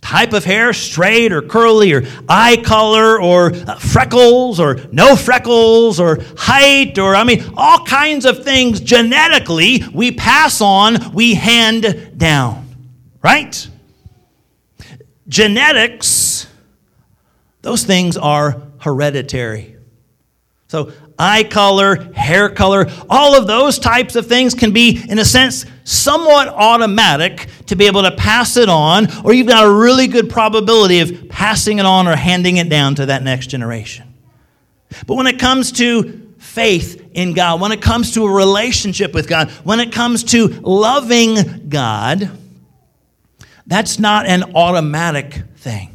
type 0.00 0.32
of 0.32 0.44
hair, 0.44 0.72
straight 0.72 1.32
or 1.32 1.40
curly, 1.40 1.92
or 1.92 2.02
eye 2.28 2.60
color, 2.64 3.22
or 3.22 3.52
uh, 3.54 3.78
freckles, 3.78 4.58
or 4.58 4.80
no 4.90 5.14
freckles, 5.14 6.00
or 6.00 6.18
height, 6.36 6.98
or 6.98 7.14
I 7.14 7.22
mean, 7.22 7.44
all 7.56 7.84
kinds 7.84 8.24
of 8.24 8.42
things 8.42 8.80
genetically 8.80 9.84
we 9.94 10.10
pass 10.10 10.60
on, 10.60 11.12
we 11.14 11.34
hand 11.34 12.18
down. 12.18 12.68
Right? 13.22 13.68
Genetics, 15.28 16.48
those 17.62 17.84
things 17.84 18.16
are 18.16 18.62
hereditary. 18.80 19.76
So 20.66 20.90
eye 21.18 21.44
color, 21.44 22.12
hair 22.12 22.48
color, 22.48 22.86
all 23.10 23.36
of 23.36 23.46
those 23.46 23.78
types 23.78 24.16
of 24.16 24.26
things 24.26 24.54
can 24.54 24.72
be, 24.72 25.02
in 25.08 25.18
a 25.18 25.24
sense, 25.24 25.66
somewhat 25.84 26.48
automatic 26.48 27.48
to 27.66 27.76
be 27.76 27.86
able 27.86 28.02
to 28.02 28.12
pass 28.12 28.56
it 28.56 28.68
on, 28.68 29.06
or 29.24 29.32
you've 29.32 29.46
got 29.46 29.66
a 29.66 29.70
really 29.70 30.06
good 30.06 30.30
probability 30.30 31.00
of 31.00 31.28
passing 31.28 31.78
it 31.78 31.86
on 31.86 32.06
or 32.06 32.14
handing 32.14 32.58
it 32.58 32.68
down 32.68 32.94
to 32.94 33.06
that 33.06 33.22
next 33.22 33.48
generation. 33.48 34.14
But 35.06 35.16
when 35.16 35.26
it 35.26 35.38
comes 35.38 35.72
to 35.72 36.34
faith 36.38 37.10
in 37.12 37.34
God, 37.34 37.60
when 37.60 37.72
it 37.72 37.82
comes 37.82 38.14
to 38.14 38.24
a 38.24 38.32
relationship 38.32 39.12
with 39.12 39.28
God, 39.28 39.50
when 39.64 39.80
it 39.80 39.92
comes 39.92 40.24
to 40.24 40.48
loving 40.62 41.68
God, 41.68 42.30
that's 43.66 43.98
not 43.98 44.26
an 44.26 44.54
automatic 44.54 45.42
thing. 45.56 45.94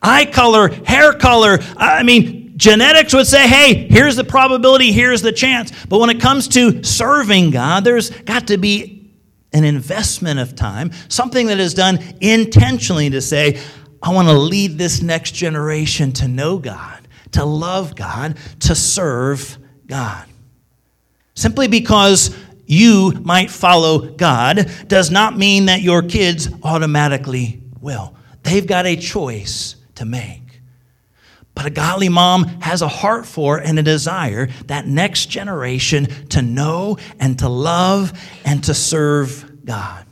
Eye 0.00 0.26
color, 0.26 0.68
hair 0.68 1.12
color, 1.14 1.58
I 1.76 2.04
mean, 2.04 2.47
genetics 2.58 3.14
would 3.14 3.26
say, 3.26 3.48
hey, 3.48 3.86
here's 3.88 4.16
the 4.16 4.24
probability, 4.24 4.92
here's 4.92 5.22
the 5.22 5.32
chance. 5.32 5.72
But 5.86 6.00
when 6.00 6.10
it 6.10 6.20
comes 6.20 6.48
to 6.48 6.82
serving 6.82 7.52
God, 7.52 7.84
there's 7.84 8.10
got 8.10 8.48
to 8.48 8.58
be 8.58 9.10
an 9.54 9.64
investment 9.64 10.38
of 10.40 10.54
time, 10.54 10.90
something 11.08 11.46
that 11.46 11.58
is 11.58 11.72
done 11.72 11.98
intentionally 12.20 13.08
to 13.10 13.22
say, 13.22 13.58
I 14.02 14.12
want 14.12 14.28
to 14.28 14.34
lead 14.34 14.76
this 14.76 15.00
next 15.00 15.32
generation 15.32 16.12
to 16.14 16.28
know 16.28 16.58
God, 16.58 17.08
to 17.32 17.44
love 17.44 17.96
God, 17.96 18.36
to 18.60 18.74
serve 18.74 19.56
God. 19.86 20.26
Simply 21.34 21.68
because 21.68 22.36
you 22.66 23.12
might 23.22 23.50
follow 23.50 24.10
God 24.10 24.70
does 24.88 25.10
not 25.10 25.38
mean 25.38 25.66
that 25.66 25.80
your 25.80 26.02
kids 26.02 26.50
automatically 26.62 27.62
will. 27.80 28.14
They've 28.42 28.66
got 28.66 28.86
a 28.86 28.96
choice 28.96 29.76
to 29.94 30.04
make. 30.04 30.47
But 31.58 31.66
a 31.66 31.70
godly 31.70 32.08
mom 32.08 32.44
has 32.60 32.82
a 32.82 32.88
heart 32.88 33.26
for 33.26 33.58
and 33.58 33.80
a 33.80 33.82
desire 33.82 34.46
that 34.66 34.86
next 34.86 35.26
generation 35.26 36.06
to 36.28 36.40
know 36.40 36.98
and 37.18 37.36
to 37.40 37.48
love 37.48 38.12
and 38.44 38.62
to 38.62 38.74
serve 38.74 39.64
God. 39.64 40.06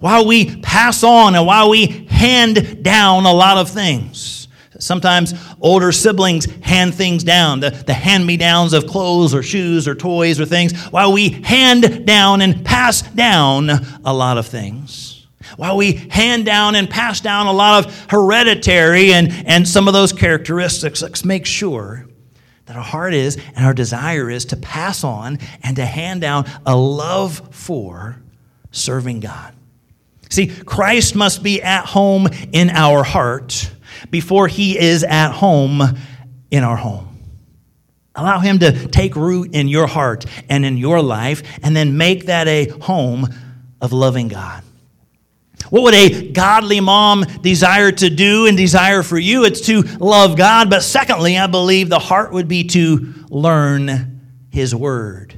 While 0.00 0.26
we 0.26 0.56
pass 0.62 1.04
on 1.04 1.34
and 1.34 1.46
while 1.46 1.68
we 1.68 2.06
hand 2.06 2.82
down 2.82 3.26
a 3.26 3.32
lot 3.34 3.58
of 3.58 3.68
things, 3.68 4.48
sometimes 4.78 5.34
older 5.60 5.92
siblings 5.92 6.46
hand 6.62 6.94
things 6.94 7.22
down, 7.22 7.60
the, 7.60 7.68
the 7.68 7.92
hand 7.92 8.26
me 8.26 8.38
downs 8.38 8.72
of 8.72 8.86
clothes 8.86 9.34
or 9.34 9.42
shoes 9.42 9.86
or 9.86 9.94
toys 9.94 10.40
or 10.40 10.46
things, 10.46 10.72
while 10.86 11.12
we 11.12 11.28
hand 11.28 12.06
down 12.06 12.40
and 12.40 12.64
pass 12.64 13.02
down 13.02 13.68
a 14.02 14.14
lot 14.14 14.38
of 14.38 14.46
things 14.46 15.15
while 15.56 15.76
we 15.76 15.92
hand 15.92 16.44
down 16.44 16.74
and 16.74 16.88
pass 16.88 17.20
down 17.20 17.46
a 17.46 17.52
lot 17.52 17.86
of 17.86 18.06
hereditary 18.10 19.12
and, 19.12 19.30
and 19.46 19.66
some 19.66 19.88
of 19.88 19.94
those 19.94 20.12
characteristics, 20.12 21.02
let's 21.02 21.24
make 21.24 21.46
sure 21.46 22.06
that 22.66 22.76
our 22.76 22.82
heart 22.82 23.14
is 23.14 23.36
and 23.54 23.64
our 23.64 23.74
desire 23.74 24.28
is 24.28 24.44
to 24.46 24.56
pass 24.56 25.04
on 25.04 25.38
and 25.62 25.76
to 25.76 25.86
hand 25.86 26.20
down 26.20 26.50
a 26.66 26.76
love 26.76 27.54
for 27.54 28.20
serving 28.72 29.20
God. 29.20 29.54
See, 30.28 30.48
Christ 30.48 31.14
must 31.14 31.42
be 31.42 31.62
at 31.62 31.84
home 31.84 32.28
in 32.52 32.70
our 32.70 33.04
heart 33.04 33.70
before 34.10 34.48
he 34.48 34.78
is 34.78 35.04
at 35.04 35.30
home 35.30 35.80
in 36.50 36.64
our 36.64 36.76
home. 36.76 37.16
Allow 38.14 38.40
him 38.40 38.58
to 38.60 38.88
take 38.88 39.14
root 39.14 39.54
in 39.54 39.68
your 39.68 39.86
heart 39.86 40.24
and 40.48 40.64
in 40.64 40.78
your 40.78 41.02
life, 41.02 41.42
and 41.62 41.76
then 41.76 41.96
make 41.96 42.26
that 42.26 42.48
a 42.48 42.68
home 42.68 43.28
of 43.80 43.92
loving 43.92 44.28
God. 44.28 44.62
What 45.70 45.82
would 45.82 45.94
a 45.94 46.30
godly 46.30 46.80
mom 46.80 47.24
desire 47.40 47.90
to 47.90 48.10
do 48.10 48.46
and 48.46 48.56
desire 48.56 49.02
for 49.02 49.18
you? 49.18 49.44
It's 49.44 49.62
to 49.62 49.82
love 49.82 50.36
God. 50.36 50.70
But 50.70 50.82
secondly, 50.82 51.38
I 51.38 51.46
believe 51.46 51.88
the 51.88 51.98
heart 51.98 52.32
would 52.32 52.46
be 52.46 52.64
to 52.64 53.14
learn 53.30 54.20
His 54.50 54.74
Word. 54.74 55.34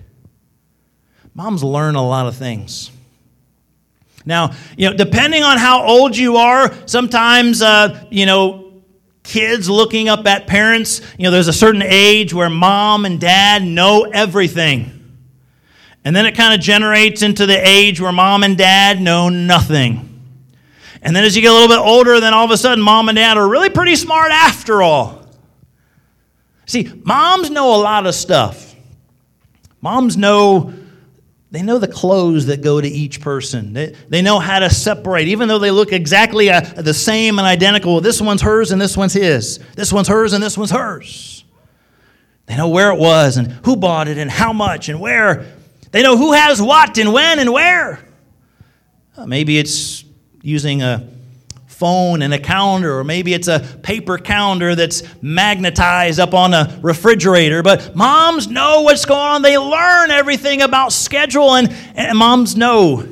Moms 1.34 1.62
learn 1.62 1.94
a 1.94 2.06
lot 2.06 2.26
of 2.26 2.36
things. 2.36 2.90
Now, 4.24 4.52
you 4.76 4.90
know, 4.90 4.96
depending 4.96 5.42
on 5.42 5.56
how 5.56 5.86
old 5.86 6.16
you 6.16 6.36
are, 6.36 6.74
sometimes, 6.86 7.62
uh, 7.62 8.04
you 8.10 8.26
know, 8.26 8.82
kids 9.22 9.70
looking 9.70 10.08
up 10.08 10.26
at 10.26 10.46
parents, 10.46 11.00
you 11.16 11.24
know, 11.24 11.30
there's 11.30 11.48
a 11.48 11.52
certain 11.52 11.82
age 11.82 12.34
where 12.34 12.50
mom 12.50 13.06
and 13.06 13.20
dad 13.20 13.62
know 13.62 14.02
everything. 14.02 14.94
And 16.04 16.14
then 16.14 16.26
it 16.26 16.34
kind 16.36 16.54
of 16.54 16.60
generates 16.60 17.22
into 17.22 17.46
the 17.46 17.56
age 17.56 18.00
where 18.00 18.12
mom 18.12 18.42
and 18.42 18.56
dad 18.56 19.00
know 19.00 19.28
nothing. 19.28 20.07
And 21.02 21.14
then 21.14 21.24
as 21.24 21.36
you 21.36 21.42
get 21.42 21.50
a 21.50 21.54
little 21.54 21.68
bit 21.68 21.78
older, 21.78 22.20
then 22.20 22.34
all 22.34 22.44
of 22.44 22.50
a 22.50 22.56
sudden 22.56 22.82
mom 22.82 23.08
and 23.08 23.16
dad 23.16 23.36
are 23.36 23.48
really 23.48 23.70
pretty 23.70 23.96
smart 23.96 24.30
after 24.30 24.82
all. 24.82 25.26
See, 26.66 26.92
moms 27.04 27.50
know 27.50 27.74
a 27.74 27.80
lot 27.80 28.06
of 28.06 28.14
stuff. 28.14 28.74
Moms 29.80 30.16
know 30.16 30.74
they 31.50 31.62
know 31.62 31.78
the 31.78 31.88
clothes 31.88 32.46
that 32.46 32.60
go 32.60 32.78
to 32.78 32.86
each 32.86 33.22
person. 33.22 33.72
They, 33.72 33.94
they 34.08 34.20
know 34.20 34.38
how 34.38 34.58
to 34.58 34.68
separate, 34.68 35.28
even 35.28 35.48
though 35.48 35.58
they 35.58 35.70
look 35.70 35.92
exactly 35.92 36.50
uh, 36.50 36.60
the 36.60 36.92
same 36.92 37.38
and 37.38 37.48
identical. 37.48 38.02
This 38.02 38.20
one's 38.20 38.42
hers 38.42 38.70
and 38.70 38.80
this 38.80 38.98
one's 38.98 39.14
his. 39.14 39.58
This 39.74 39.90
one's 39.90 40.08
hers 40.08 40.34
and 40.34 40.42
this 40.42 40.58
one's 40.58 40.70
hers. 40.70 41.44
They 42.44 42.56
know 42.56 42.68
where 42.68 42.92
it 42.92 42.98
was 42.98 43.38
and 43.38 43.50
who 43.64 43.76
bought 43.76 44.08
it 44.08 44.18
and 44.18 44.30
how 44.30 44.52
much 44.52 44.90
and 44.90 45.00
where. 45.00 45.46
They 45.90 46.02
know 46.02 46.18
who 46.18 46.32
has 46.32 46.60
what 46.60 46.98
and 46.98 47.14
when 47.14 47.38
and 47.38 47.50
where. 47.50 48.00
Uh, 49.16 49.24
maybe 49.24 49.58
it's 49.58 50.04
using 50.42 50.82
a 50.82 51.08
phone 51.66 52.22
and 52.22 52.34
a 52.34 52.38
calendar, 52.40 52.98
or 52.98 53.04
maybe 53.04 53.32
it's 53.32 53.46
a 53.46 53.60
paper 53.82 54.18
calendar 54.18 54.74
that's 54.74 55.02
magnetized 55.22 56.18
up 56.18 56.34
on 56.34 56.52
a 56.52 56.76
refrigerator. 56.82 57.62
But 57.62 57.94
moms 57.94 58.48
know 58.48 58.82
what's 58.82 59.04
going 59.04 59.20
on. 59.20 59.42
They 59.42 59.56
learn 59.56 60.10
everything 60.10 60.62
about 60.62 60.92
schedule, 60.92 61.54
and, 61.54 61.72
and 61.94 62.18
moms 62.18 62.56
know. 62.56 63.06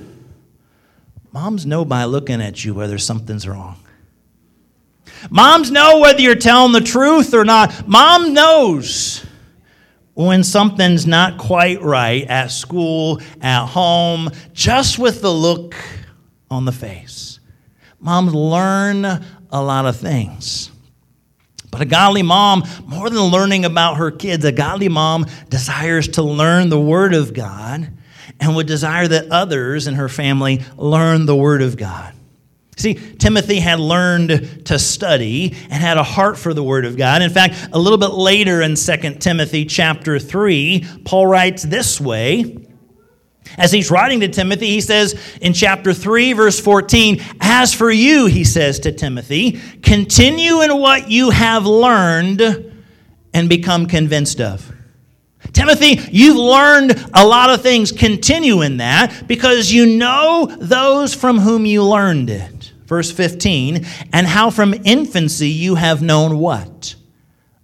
Moms 1.30 1.64
know 1.64 1.85
by 1.85 2.04
looking 2.04 2.42
at 2.42 2.64
you 2.64 2.75
whether 2.75 2.99
something's 2.99 3.47
wrong. 3.47 3.76
Moms 5.30 5.71
know 5.71 6.00
whether 6.00 6.21
you're 6.21 6.35
telling 6.35 6.73
the 6.73 6.80
truth 6.80 7.35
or 7.35 7.45
not. 7.45 7.87
Mom 7.87 8.35
knows 8.35 9.25
when 10.14 10.42
something's 10.42 11.06
not 11.06 11.38
quite 11.38 11.83
right 11.83 12.26
at 12.26 12.50
school, 12.50 13.21
at 13.40 13.66
home, 13.66 14.30
just 14.52 14.99
with 14.99 15.21
the 15.21 15.33
look 15.33 15.75
on 16.50 16.65
the 16.65 16.73
face. 16.73 17.41
Moms 18.00 18.35
learn 18.35 19.05
a 19.05 19.62
lot 19.62 19.87
of 19.87 19.97
things. 19.97 20.71
But 21.71 21.81
a 21.81 21.85
godly 21.85 22.23
mom, 22.23 22.65
more 22.87 23.11
than 23.11 23.21
learning 23.21 23.65
about 23.65 23.97
her 23.97 24.11
kids, 24.11 24.45
a 24.45 24.53
godly 24.53 24.88
mom 24.88 25.26
desires 25.49 26.09
to 26.09 26.23
learn 26.23 26.69
the 26.69 26.81
Word 26.81 27.15
of 27.15 27.35
God 27.35 27.93
and 28.41 28.57
would 28.57 28.67
desire 28.67 29.09
that 29.09 29.31
others 29.31 29.87
in 29.87 29.95
her 29.95 30.09
family 30.09 30.62
learn 30.76 31.26
the 31.26 31.37
Word 31.37 31.62
of 31.62 31.76
God. 31.76 32.15
See, 32.76 32.95
Timothy 32.95 33.59
had 33.59 33.81
learned 33.81 34.67
to 34.67 34.79
study 34.79 35.55
and 35.65 35.73
had 35.73 35.97
a 35.97 36.03
heart 36.03 36.38
for 36.38 36.53
the 36.53 36.62
Word 36.62 36.85
of 36.85 36.97
God. 36.97 37.23
In 37.23 37.31
fact, 37.31 37.69
a 37.73 37.79
little 37.79 37.99
bit 37.99 38.12
later 38.12 38.61
in 38.61 38.75
2 38.75 38.97
Timothy 39.19 39.65
chapter 39.65 40.19
3, 40.19 40.85
Paul 41.05 41.26
writes 41.26 41.62
this 41.62 42.00
way. 42.00 42.65
As 43.59 43.73
he's 43.73 43.91
writing 43.91 44.21
to 44.21 44.29
Timothy, 44.29 44.67
he 44.67 44.81
says 44.81 45.15
in 45.41 45.53
chapter 45.53 45.93
3, 45.95 46.33
verse 46.35 46.61
14, 46.61 47.23
As 47.41 47.73
for 47.73 47.91
you, 47.91 48.26
he 48.26 48.45
says 48.45 48.81
to 48.81 48.93
Timothy, 48.93 49.61
continue 49.83 50.62
in 50.62 50.79
what 50.79 51.11
you 51.11 51.31
have 51.31 51.67
learned 51.67 52.43
and 53.33 53.49
become 53.49 53.87
convinced 53.87 54.41
of. 54.41 54.73
Timothy, 55.53 56.00
you've 56.11 56.37
learned 56.37 56.93
a 57.15 57.26
lot 57.26 57.50
of 57.50 57.62
things. 57.62 57.93
Continue 57.93 58.62
in 58.62 58.79
that 58.79 59.26
because 59.26 59.73
you 59.73 59.87
know 59.87 60.55
those 60.61 61.15
from 61.15 61.38
whom 61.38 61.65
you 61.65 61.83
learned 61.85 62.31
it 62.31 62.73
verse 62.87 63.11
15, 63.11 63.85
and 64.12 64.26
how 64.26 64.50
from 64.50 64.75
infancy 64.85 65.49
you 65.49 65.75
have 65.75 66.03
known 66.03 66.38
what? 66.38 66.95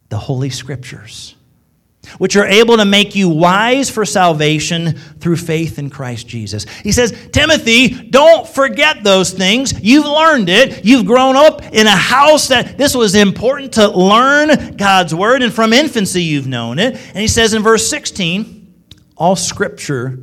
The 0.09 0.19
Holy 0.19 0.51
Scriptures, 0.51 1.35
which 2.19 2.37
are 2.37 2.47
able 2.47 2.77
to 2.77 2.85
make 2.85 3.15
you 3.15 3.29
wise 3.29 3.89
for 3.89 4.05
salvation 4.05 4.99
through 5.21 5.37
faith 5.37 5.79
in 5.79 5.89
Christ 5.89 6.27
Jesus. 6.27 6.67
He 6.83 6.93
says, 6.93 7.13
Timothy, 7.33 7.89
don't 7.89 8.47
forget 8.47 9.05
those 9.05 9.31
things. 9.31 9.81
You've 9.81 10.07
learned 10.07 10.49
it. 10.49 10.85
You've 10.85 11.07
grown 11.07 11.37
up 11.37 11.63
in 11.63 11.87
a 11.87 11.97
house 11.97 12.49
that 12.49 12.77
this 12.77 12.95
was 12.95 13.15
important 13.15 13.75
to 13.75 13.89
learn 13.89 14.77
God's 14.77 15.15
Word, 15.15 15.43
and 15.43 15.53
from 15.53 15.73
infancy 15.73 16.23
you've 16.23 16.47
known 16.47 16.79
it. 16.79 16.95
And 16.95 17.19
he 17.19 17.29
says 17.29 17.55
in 17.55 17.63
verse 17.63 17.89
16, 17.89 18.59
all 19.17 19.37
Scripture 19.37 20.19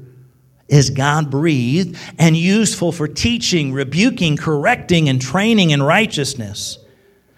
is 0.67 0.89
God 0.91 1.31
breathed 1.31 1.97
and 2.19 2.37
useful 2.37 2.91
for 2.91 3.07
teaching, 3.07 3.73
rebuking, 3.73 4.37
correcting, 4.37 5.09
and 5.09 5.21
training 5.21 5.71
in 5.71 5.81
righteousness, 5.81 6.77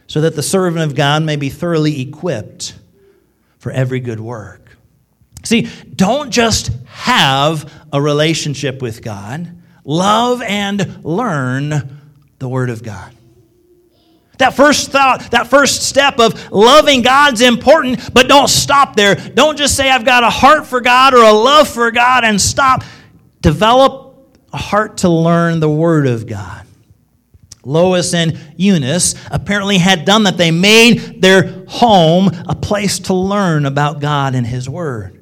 so 0.07 0.21
that 0.21 0.35
the 0.35 0.43
servant 0.43 0.83
of 0.83 0.95
God 0.95 1.23
may 1.23 1.37
be 1.37 1.49
thoroughly 1.49 2.01
equipped 2.01 2.73
for 3.61 3.71
every 3.71 3.99
good 3.99 4.19
work. 4.19 4.75
See, 5.43 5.69
don't 5.95 6.31
just 6.31 6.71
have 6.87 7.71
a 7.93 8.01
relationship 8.01 8.81
with 8.81 9.03
God, 9.03 9.55
love 9.85 10.41
and 10.41 11.05
learn 11.05 11.99
the 12.39 12.49
Word 12.49 12.71
of 12.71 12.81
God. 12.81 13.13
That 14.39 14.55
first 14.55 14.89
thought, 14.89 15.29
that 15.29 15.47
first 15.47 15.83
step 15.83 16.19
of 16.19 16.51
loving 16.51 17.03
God's 17.03 17.41
important, 17.41 18.11
but 18.11 18.27
don't 18.27 18.47
stop 18.47 18.95
there. 18.95 19.13
Don't 19.13 19.59
just 19.59 19.77
say, 19.77 19.91
I've 19.91 20.05
got 20.05 20.23
a 20.23 20.29
heart 20.31 20.65
for 20.65 20.81
God 20.81 21.13
or 21.13 21.23
a 21.23 21.31
love 21.31 21.67
for 21.67 21.91
God 21.91 22.23
and 22.23 22.41
stop 22.41 22.83
develop 23.41 24.39
a 24.51 24.57
heart 24.57 24.97
to 24.97 25.09
learn 25.09 25.59
the 25.59 25.69
Word 25.69 26.07
of 26.07 26.25
God. 26.25 26.65
Lois 27.63 28.13
and 28.13 28.37
Eunice 28.57 29.15
apparently 29.29 29.77
had 29.77 30.05
done 30.05 30.23
that. 30.23 30.37
They 30.37 30.51
made 30.51 31.21
their 31.21 31.65
home 31.67 32.29
a 32.47 32.55
place 32.55 32.99
to 32.99 33.13
learn 33.13 33.65
about 33.65 33.99
God 33.99 34.35
and 34.35 34.45
His 34.45 34.67
Word. 34.67 35.21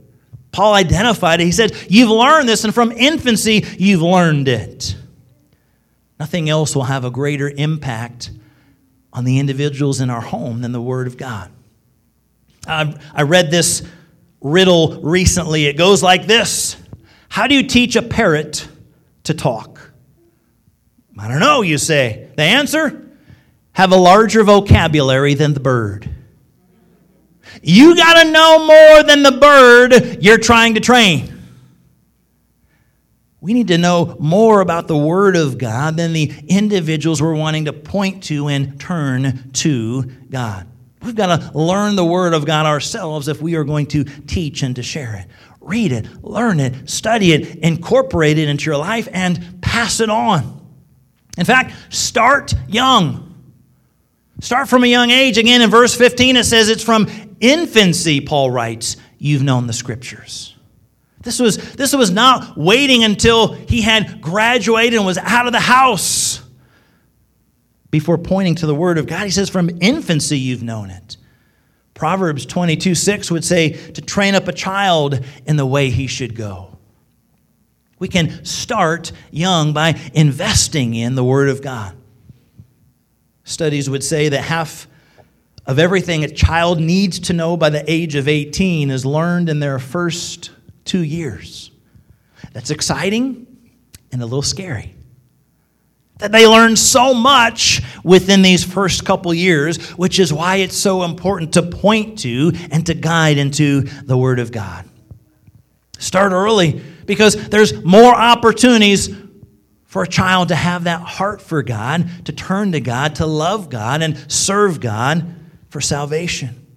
Paul 0.51 0.73
identified 0.73 1.41
it. 1.41 1.45
He 1.45 1.51
said, 1.51 1.75
You've 1.89 2.09
learned 2.09 2.47
this, 2.47 2.63
and 2.63 2.73
from 2.73 2.91
infancy, 2.91 3.65
you've 3.77 4.01
learned 4.01 4.47
it. 4.47 4.95
Nothing 6.19 6.49
else 6.49 6.75
will 6.75 6.83
have 6.83 7.05
a 7.05 7.11
greater 7.11 7.49
impact 7.49 8.31
on 9.13 9.25
the 9.25 9.39
individuals 9.39 10.01
in 10.01 10.09
our 10.09 10.21
home 10.21 10.61
than 10.61 10.71
the 10.71 10.81
Word 10.81 11.07
of 11.07 11.17
God. 11.17 11.51
I, 12.67 13.23
read 13.23 13.49
this 13.51 13.83
riddle 14.41 15.01
recently. 15.01 15.65
It 15.65 15.77
goes 15.77 16.03
like 16.03 16.25
this 16.27 16.77
how 17.29 17.47
do 17.47 17.55
you 17.55 17.63
teach 17.63 17.95
a 17.95 18.01
parrot 18.01 18.67
to 19.23 19.33
talk? 19.33 19.68
I 21.19 21.27
don't 21.27 21.39
know, 21.39 21.61
you 21.61 21.77
say. 21.77 22.29
The 22.37 22.43
answer? 22.43 23.09
Have 23.73 23.91
a 23.91 23.97
larger 23.97 24.43
vocabulary 24.43 25.33
than 25.33 25.53
the 25.53 25.59
bird. 25.59 26.09
You 27.61 27.95
got 27.95 28.23
to 28.23 28.31
know 28.31 28.65
more 28.65 29.03
than 29.03 29.23
the 29.23 29.33
bird 29.33 30.23
you're 30.23 30.37
trying 30.37 30.75
to 30.75 30.79
train. 30.79 31.35
We 33.41 33.53
need 33.53 33.69
to 33.69 33.77
know 33.77 34.15
more 34.19 34.61
about 34.61 34.87
the 34.87 34.97
Word 34.97 35.35
of 35.35 35.57
God 35.57 35.97
than 35.97 36.13
the 36.13 36.31
individuals 36.47 37.21
we're 37.21 37.35
wanting 37.35 37.65
to 37.65 37.73
point 37.73 38.23
to 38.25 38.47
and 38.47 38.79
turn 38.79 39.51
to 39.53 40.03
God. 40.29 40.67
We've 41.01 41.15
got 41.15 41.39
to 41.39 41.57
learn 41.57 41.95
the 41.95 42.05
Word 42.05 42.33
of 42.33 42.45
God 42.45 42.65
ourselves 42.65 43.29
if 43.29 43.41
we 43.41 43.55
are 43.55 43.63
going 43.63 43.87
to 43.87 44.03
teach 44.03 44.61
and 44.63 44.75
to 44.75 44.83
share 44.83 45.15
it. 45.15 45.27
Read 45.61 45.91
it, 45.91 46.23
learn 46.23 46.59
it, 46.59 46.89
study 46.89 47.31
it, 47.31 47.57
incorporate 47.57 48.37
it 48.37 48.49
into 48.49 48.65
your 48.65 48.77
life, 48.77 49.07
and 49.13 49.61
pass 49.61 49.99
it 49.99 50.09
on. 50.09 50.58
In 51.39 51.45
fact, 51.45 51.73
start 51.87 52.53
young. 52.67 53.25
Start 54.41 54.67
from 54.67 54.83
a 54.83 54.87
young 54.87 55.09
age. 55.09 55.37
Again, 55.37 55.61
in 55.61 55.69
verse 55.69 55.95
15, 55.95 56.35
it 56.35 56.43
says 56.43 56.67
it's 56.67 56.83
from 56.83 57.07
infancy, 57.39 58.19
Paul 58.19 58.51
writes, 58.51 58.97
you've 59.17 59.41
known 59.41 59.65
the 59.65 59.73
scriptures. 59.73 60.55
This 61.21 61.39
was, 61.39 61.75
this 61.75 61.95
was 61.95 62.11
not 62.11 62.57
waiting 62.57 63.05
until 63.05 63.53
he 63.53 63.81
had 63.81 64.19
graduated 64.21 64.95
and 64.95 65.05
was 65.05 65.17
out 65.17 65.47
of 65.47 65.53
the 65.53 65.59
house 65.61 66.41
before 67.89 68.17
pointing 68.17 68.55
to 68.55 68.65
the 68.65 68.75
Word 68.75 68.97
of 68.97 69.07
God. 69.07 69.23
He 69.23 69.31
says, 69.31 69.49
From 69.49 69.69
infancy 69.81 70.37
you've 70.37 70.63
known 70.63 70.89
it. 70.89 71.17
Proverbs 71.93 72.45
22 72.45 72.95
6 72.95 73.31
would 73.31 73.43
say 73.43 73.71
to 73.91 74.01
train 74.01 74.35
up 74.35 74.47
a 74.47 74.53
child 74.53 75.23
in 75.45 75.55
the 75.57 75.65
way 75.65 75.89
he 75.89 76.07
should 76.07 76.35
go. 76.35 76.68
We 77.99 78.07
can 78.07 78.43
start 78.45 79.11
young 79.29 79.73
by 79.73 79.99
investing 80.13 80.95
in 80.95 81.15
the 81.15 81.23
Word 81.23 81.49
of 81.49 81.61
God. 81.61 81.95
Studies 83.43 83.89
would 83.89 84.03
say 84.03 84.29
that 84.29 84.41
half 84.41 84.87
of 85.65 85.79
everything 85.79 86.23
a 86.23 86.29
child 86.29 86.79
needs 86.79 87.19
to 87.19 87.33
know 87.33 87.57
by 87.57 87.69
the 87.69 87.83
age 87.91 88.15
of 88.15 88.27
18 88.27 88.89
is 88.89 89.05
learned 89.05 89.49
in 89.49 89.59
their 89.59 89.79
first 89.79 90.51
two 90.85 91.03
years. 91.03 91.71
That's 92.53 92.71
exciting 92.71 93.45
and 94.11 94.21
a 94.21 94.25
little 94.25 94.41
scary 94.41 94.95
that 96.19 96.33
they 96.33 96.45
learn 96.45 96.75
so 96.75 97.13
much 97.13 97.81
within 98.03 98.41
these 98.41 98.63
first 98.63 99.05
couple 99.05 99.33
years, 99.33 99.77
which 99.91 100.19
is 100.19 100.31
why 100.31 100.57
it's 100.57 100.75
so 100.75 101.03
important 101.03 101.53
to 101.53 101.63
point 101.63 102.19
to 102.19 102.51
and 102.71 102.85
to 102.85 102.93
guide 102.93 103.37
into 103.37 103.81
the 103.81 104.17
Word 104.17 104.39
of 104.39 104.51
God. 104.51 104.85
Start 105.97 106.31
early 106.31 106.81
because 107.09 107.49
there's 107.49 107.83
more 107.83 108.13
opportunities 108.13 109.09
for 109.85 110.03
a 110.03 110.07
child 110.07 110.49
to 110.49 110.55
have 110.55 110.83
that 110.83 111.01
heart 111.01 111.41
for 111.41 111.63
God, 111.63 112.07
to 112.25 112.31
turn 112.31 112.73
to 112.73 112.79
God, 112.79 113.15
to 113.15 113.25
love 113.25 113.71
God, 113.71 114.03
and 114.03 114.31
serve 114.31 114.79
God 114.79 115.25
for 115.69 115.81
salvation. 115.81 116.67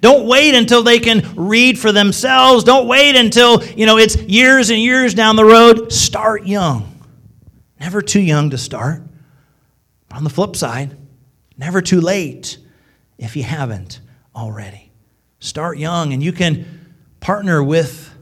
Don't 0.00 0.28
wait 0.28 0.54
until 0.54 0.84
they 0.84 1.00
can 1.00 1.34
read 1.34 1.76
for 1.76 1.90
themselves. 1.90 2.62
Don't 2.62 2.86
wait 2.86 3.16
until, 3.16 3.64
you 3.64 3.84
know, 3.84 3.98
it's 3.98 4.14
years 4.14 4.70
and 4.70 4.78
years 4.78 5.12
down 5.12 5.34
the 5.34 5.44
road. 5.44 5.92
Start 5.92 6.46
young. 6.46 6.96
Never 7.80 8.00
too 8.00 8.20
young 8.20 8.50
to 8.50 8.58
start. 8.58 9.02
But 10.08 10.18
on 10.18 10.22
the 10.22 10.30
flip 10.30 10.54
side, 10.54 10.96
never 11.58 11.82
too 11.82 12.00
late 12.00 12.58
if 13.18 13.34
you 13.34 13.42
haven't 13.42 13.98
already. 14.36 14.92
Start 15.40 15.78
young 15.78 16.12
and 16.12 16.22
you 16.22 16.30
can 16.30 16.94
partner 17.18 17.60
with 17.60 18.13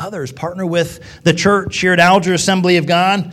others, 0.00 0.32
partner 0.32 0.66
with 0.66 1.22
the 1.22 1.32
church 1.32 1.78
here 1.78 1.92
at 1.92 2.00
Alger 2.00 2.34
Assembly 2.34 2.76
of 2.76 2.86
God. 2.86 3.32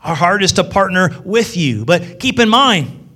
Our 0.00 0.14
heart 0.14 0.42
is 0.42 0.52
to 0.52 0.64
partner 0.64 1.10
with 1.24 1.56
you. 1.56 1.84
But 1.84 2.20
keep 2.20 2.38
in 2.38 2.48
mind, 2.48 3.08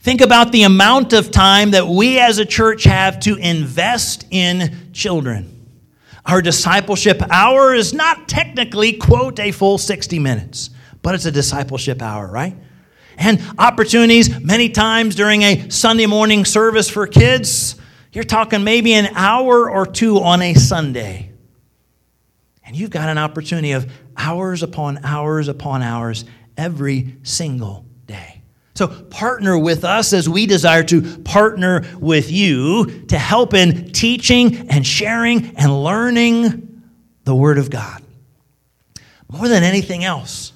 think 0.00 0.20
about 0.20 0.52
the 0.52 0.62
amount 0.62 1.12
of 1.12 1.30
time 1.30 1.72
that 1.72 1.88
we 1.88 2.20
as 2.20 2.38
a 2.38 2.44
church 2.44 2.84
have 2.84 3.18
to 3.20 3.36
invest 3.36 4.26
in 4.30 4.90
children. 4.92 5.52
Our 6.24 6.42
discipleship 6.42 7.22
hour 7.30 7.74
is 7.74 7.92
not 7.92 8.28
technically, 8.28 8.92
quote, 8.92 9.40
a 9.40 9.50
full 9.50 9.78
60 9.78 10.18
minutes, 10.18 10.70
but 11.02 11.14
it's 11.14 11.24
a 11.24 11.32
discipleship 11.32 12.02
hour, 12.02 12.28
right? 12.30 12.54
and 13.16 13.42
opportunities 13.58 14.40
many 14.40 14.68
times 14.68 15.14
during 15.14 15.42
a 15.42 15.70
Sunday 15.70 16.06
morning 16.06 16.44
service 16.44 16.88
for 16.88 17.06
kids. 17.06 17.76
You're 18.12 18.24
talking 18.24 18.64
maybe 18.64 18.94
an 18.94 19.06
hour 19.14 19.70
or 19.70 19.86
two 19.86 20.20
on 20.20 20.42
a 20.42 20.54
Sunday. 20.54 21.32
And 22.66 22.74
you've 22.74 22.90
got 22.90 23.08
an 23.08 23.16
opportunity 23.16 23.72
of 23.72 23.90
hours 24.16 24.62
upon 24.62 25.04
hours 25.04 25.46
upon 25.46 25.82
hours 25.82 26.24
every 26.56 27.16
single 27.22 27.86
day. 28.06 28.42
So, 28.74 28.88
partner 28.88 29.56
with 29.56 29.84
us 29.84 30.12
as 30.12 30.28
we 30.28 30.46
desire 30.46 30.82
to 30.84 31.18
partner 31.18 31.84
with 31.98 32.30
you 32.30 33.06
to 33.06 33.18
help 33.18 33.54
in 33.54 33.92
teaching 33.92 34.68
and 34.68 34.86
sharing 34.86 35.56
and 35.56 35.82
learning 35.82 36.82
the 37.24 37.34
Word 37.34 37.56
of 37.56 37.70
God. 37.70 38.02
More 39.30 39.48
than 39.48 39.62
anything 39.62 40.04
else, 40.04 40.52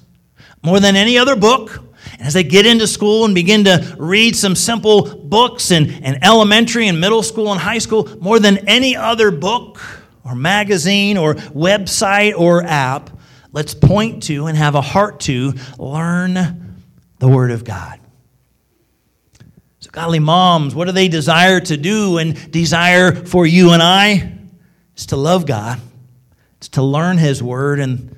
more 0.63 0.79
than 0.79 0.95
any 0.95 1.17
other 1.17 1.35
book, 1.35 1.83
and 2.13 2.27
as 2.27 2.33
they 2.33 2.43
get 2.43 2.65
into 2.65 2.87
school 2.87 3.25
and 3.25 3.33
begin 3.33 3.63
to 3.63 3.95
read 3.97 4.35
some 4.35 4.55
simple 4.55 5.15
books 5.15 5.71
in, 5.71 5.89
in 6.03 6.23
elementary 6.23 6.87
and 6.87 6.99
middle 7.01 7.23
school 7.23 7.51
and 7.51 7.59
high 7.59 7.79
school, 7.79 8.07
more 8.21 8.39
than 8.39 8.59
any 8.67 8.95
other 8.95 9.31
book 9.31 9.79
or 10.23 10.35
magazine 10.35 11.17
or 11.17 11.35
website 11.35 12.37
or 12.37 12.63
app, 12.63 13.09
let's 13.51 13.73
point 13.73 14.23
to 14.23 14.47
and 14.47 14.57
have 14.57 14.75
a 14.75 14.81
heart 14.81 15.19
to 15.21 15.53
learn 15.77 16.77
the 17.19 17.27
Word 17.27 17.51
of 17.51 17.63
God. 17.63 17.99
So, 19.79 19.89
godly 19.91 20.19
moms, 20.19 20.75
what 20.75 20.85
do 20.85 20.91
they 20.91 21.07
desire 21.07 21.59
to 21.59 21.77
do 21.77 22.17
and 22.17 22.51
desire 22.51 23.13
for 23.13 23.45
you 23.45 23.71
and 23.71 23.81
I? 23.81 24.33
It's 24.93 25.07
to 25.07 25.15
love 25.15 25.45
God, 25.45 25.79
it's 26.57 26.69
to 26.69 26.83
learn 26.83 27.17
His 27.17 27.41
Word, 27.41 27.79
and 27.79 28.15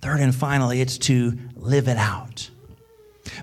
third 0.00 0.20
and 0.20 0.34
finally, 0.34 0.80
it's 0.80 0.98
to 0.98 1.36
live 1.56 1.88
it 1.88 1.96
out. 1.96 2.50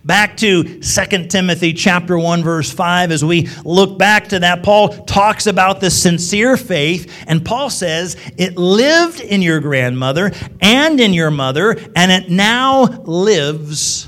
Back 0.04 0.38
to 0.38 0.80
2 0.80 1.28
Timothy 1.28 1.74
chapter 1.74 2.18
1 2.18 2.44
verse 2.44 2.72
5 2.72 3.12
as 3.12 3.24
we 3.24 3.48
look 3.66 3.98
back 3.98 4.30
to 4.30 4.40
that 4.40 4.64
Paul 4.64 4.90
talks 4.90 5.46
about 5.48 5.82
the 5.82 5.90
sincere 5.90 6.56
faith 6.58 7.12
and 7.28 7.44
Paul 7.44 7.70
says 7.70 8.16
it 8.38 8.58
lived 8.58 9.20
in 9.20 9.42
your 9.42 9.60
grandmother 9.60 10.32
and 10.62 11.00
in 11.00 11.14
your 11.14 11.32
mother 11.32 11.78
and 11.96 12.12
it 12.12 12.30
now 12.30 12.84
lives 12.84 14.08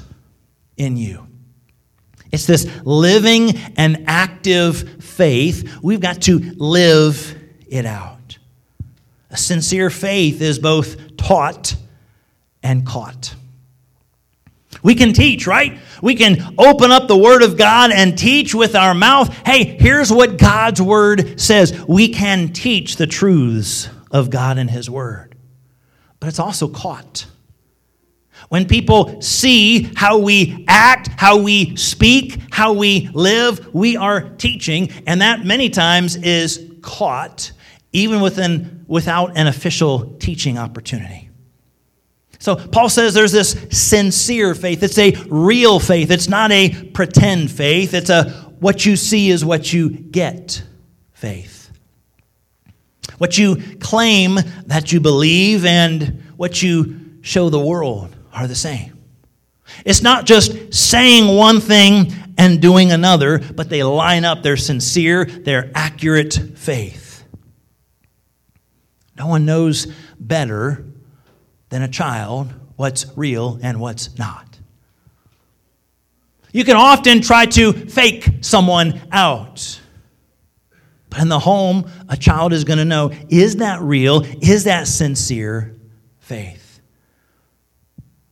in 0.78 0.98
you. 0.98 1.28
It's 2.32 2.46
this 2.46 2.66
living 2.86 3.58
and 3.76 4.06
active 4.08 5.04
faith. 5.04 5.80
We've 5.82 6.00
got 6.00 6.22
to 6.24 6.40
live 6.56 7.38
it 7.68 7.86
out. 7.86 8.38
A 9.30 9.38
sincere 9.38 9.90
faith 9.90 10.42
is 10.42 10.60
both 10.60 11.18
taught 11.18 11.76
and 12.64 12.86
caught. 12.86 13.36
We 14.84 14.96
can 14.96 15.13
teach, 15.13 15.46
right? 15.48 15.78
We 16.02 16.15
can 16.15 16.56
open 16.58 16.91
up 16.91 17.08
the 17.08 17.17
Word 17.17 17.44
of 17.44 17.58
God 17.58 17.91
and 17.91 18.17
teach 18.17 18.56
with 18.56 18.76
our 18.76 18.94
mouth. 18.94 19.36
Hey, 19.46 19.63
here's 19.63 20.12
what 20.12 20.38
God's 20.38 20.82
Word 20.82 21.39
says. 21.39 21.84
We 21.88 22.10
can 22.10 22.54
teach 22.54 22.96
the 22.96 23.08
truths 23.08 23.89
of 24.12 24.30
God 24.30 24.58
and 24.58 24.70
His 24.70 24.89
Word. 24.89 25.36
But 26.20 26.28
it's 26.28 26.39
also 26.39 26.67
caught. 26.67 27.26
When 28.50 28.67
people 28.67 29.22
see 29.22 29.91
how 29.96 30.17
we 30.17 30.65
act, 30.67 31.10
how 31.17 31.38
we 31.38 31.76
speak, 31.78 32.38
how 32.52 32.74
we 32.74 33.10
live, 33.13 33.74
we 33.74 33.98
are 33.98 34.30
teaching, 34.30 34.91
and 35.08 35.22
that 35.22 35.46
many 35.46 35.70
times 35.70 36.15
is 36.15 36.72
caught 36.82 37.52
even 37.94 38.22
within, 38.22 38.86
without 38.88 39.38
an 39.38 39.48
official 39.48 40.15
teaching 40.20 40.58
opportunity. 40.58 41.31
So 42.42 42.56
Paul 42.56 42.90
says 42.90 43.14
there's 43.14 43.32
this 43.32 43.56
sincere 43.70 44.56
faith. 44.56 44.82
It's 44.82 44.98
a 44.98 45.12
real 45.30 45.80
faith. 45.80 46.10
It's 46.10 46.28
not 46.28 46.52
a 46.52 46.70
pretend 46.86 47.52
faith. 47.52 47.94
It's 47.94 48.10
a 48.10 48.32
what 48.60 48.84
you 48.84 48.96
see 48.96 49.30
is 49.30 49.46
what 49.46 49.72
you 49.72 49.92
get 49.92 50.64
faith. 51.14 51.72
What 53.20 53.38
you 53.38 53.78
claim 53.80 54.40
that 54.66 54.92
you 54.92 55.00
believe 55.00 55.66
and 55.66 56.24
what 56.36 56.64
you 56.64 57.20
show 57.22 57.52
the 57.52 57.60
world 57.60 58.16
are 58.34 58.48
the 58.48 58.56
same. 58.56 58.98
It's 59.86 60.02
not 60.02 60.26
just 60.26 60.74
saying 60.74 61.38
one 61.38 61.60
thing 61.60 62.12
and 62.40 62.60
doing 62.60 62.92
another, 62.92 63.38
but 63.38 63.70
they 63.70 63.84
line 63.84 64.26
up. 64.26 64.42
They're 64.42 64.58
sincere, 64.58 65.26
they're 65.26 65.70
accurate 65.76 66.34
faith. 66.56 67.24
No 69.16 69.28
one 69.28 69.46
knows 69.46 69.86
better 70.20 70.91
than 71.72 71.82
a 71.82 71.88
child 71.88 72.54
what's 72.76 73.06
real 73.16 73.60
and 73.64 73.80
what's 73.80 74.18
not. 74.20 74.60
You 76.52 76.64
can 76.64 76.76
often 76.76 77.22
try 77.22 77.46
to 77.48 77.72
fake 77.74 78.30
someone 78.42 79.02
out. 79.12 79.80
But 81.10 81.22
in 81.22 81.30
the 81.30 81.40
home, 81.40 81.90
a 82.10 82.18
child 82.18 82.54
is 82.54 82.64
going 82.64 82.80
to 82.80 82.86
know 82.86 83.12
is 83.30 83.58
that 83.58 83.82
real? 83.82 84.24
Is 84.42 84.66
that 84.66 84.88
sincere 84.88 85.76
faith? 86.20 86.82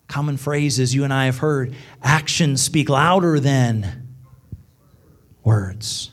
Common 0.07 0.37
phrases 0.37 0.93
you 0.93 1.03
and 1.03 1.13
I 1.13 1.25
have 1.25 1.37
heard 1.37 1.73
actions 2.01 2.61
speak 2.61 2.89
louder 2.89 3.39
than 3.39 4.07
words. 5.43 6.11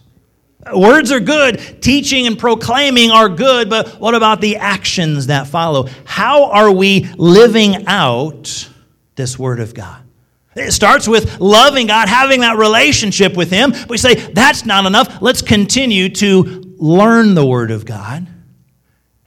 Words 0.75 1.13
are 1.13 1.21
good. 1.21 1.81
Teaching 1.81 2.27
and 2.27 2.39
proclaiming 2.39 3.11
are 3.11 3.29
good, 3.29 3.71
but 3.71 4.01
what 4.01 4.15
about 4.15 4.41
the 4.41 4.57
actions 4.57 5.29
that 5.29 5.47
follow? 5.47 5.89
How 6.05 6.51
are 6.51 6.73
we 6.73 7.05
living 7.17 7.87
out 7.87 8.69
this 9.15 9.39
Word 9.39 9.61
of 9.61 9.75
God? 9.75 10.03
It 10.57 10.73
starts 10.73 11.07
with 11.07 11.39
loving 11.39 11.87
God, 11.87 12.09
having 12.09 12.41
that 12.41 12.57
relationship 12.57 13.37
with 13.37 13.51
Him. 13.51 13.75
We 13.89 13.99
say, 13.99 14.15
that's 14.15 14.65
not 14.65 14.87
enough. 14.87 15.21
Let's 15.21 15.43
continue 15.43 16.09
to 16.09 16.75
learn 16.79 17.35
the 17.35 17.45
Word 17.45 17.71
of 17.71 17.85
God. 17.85 18.27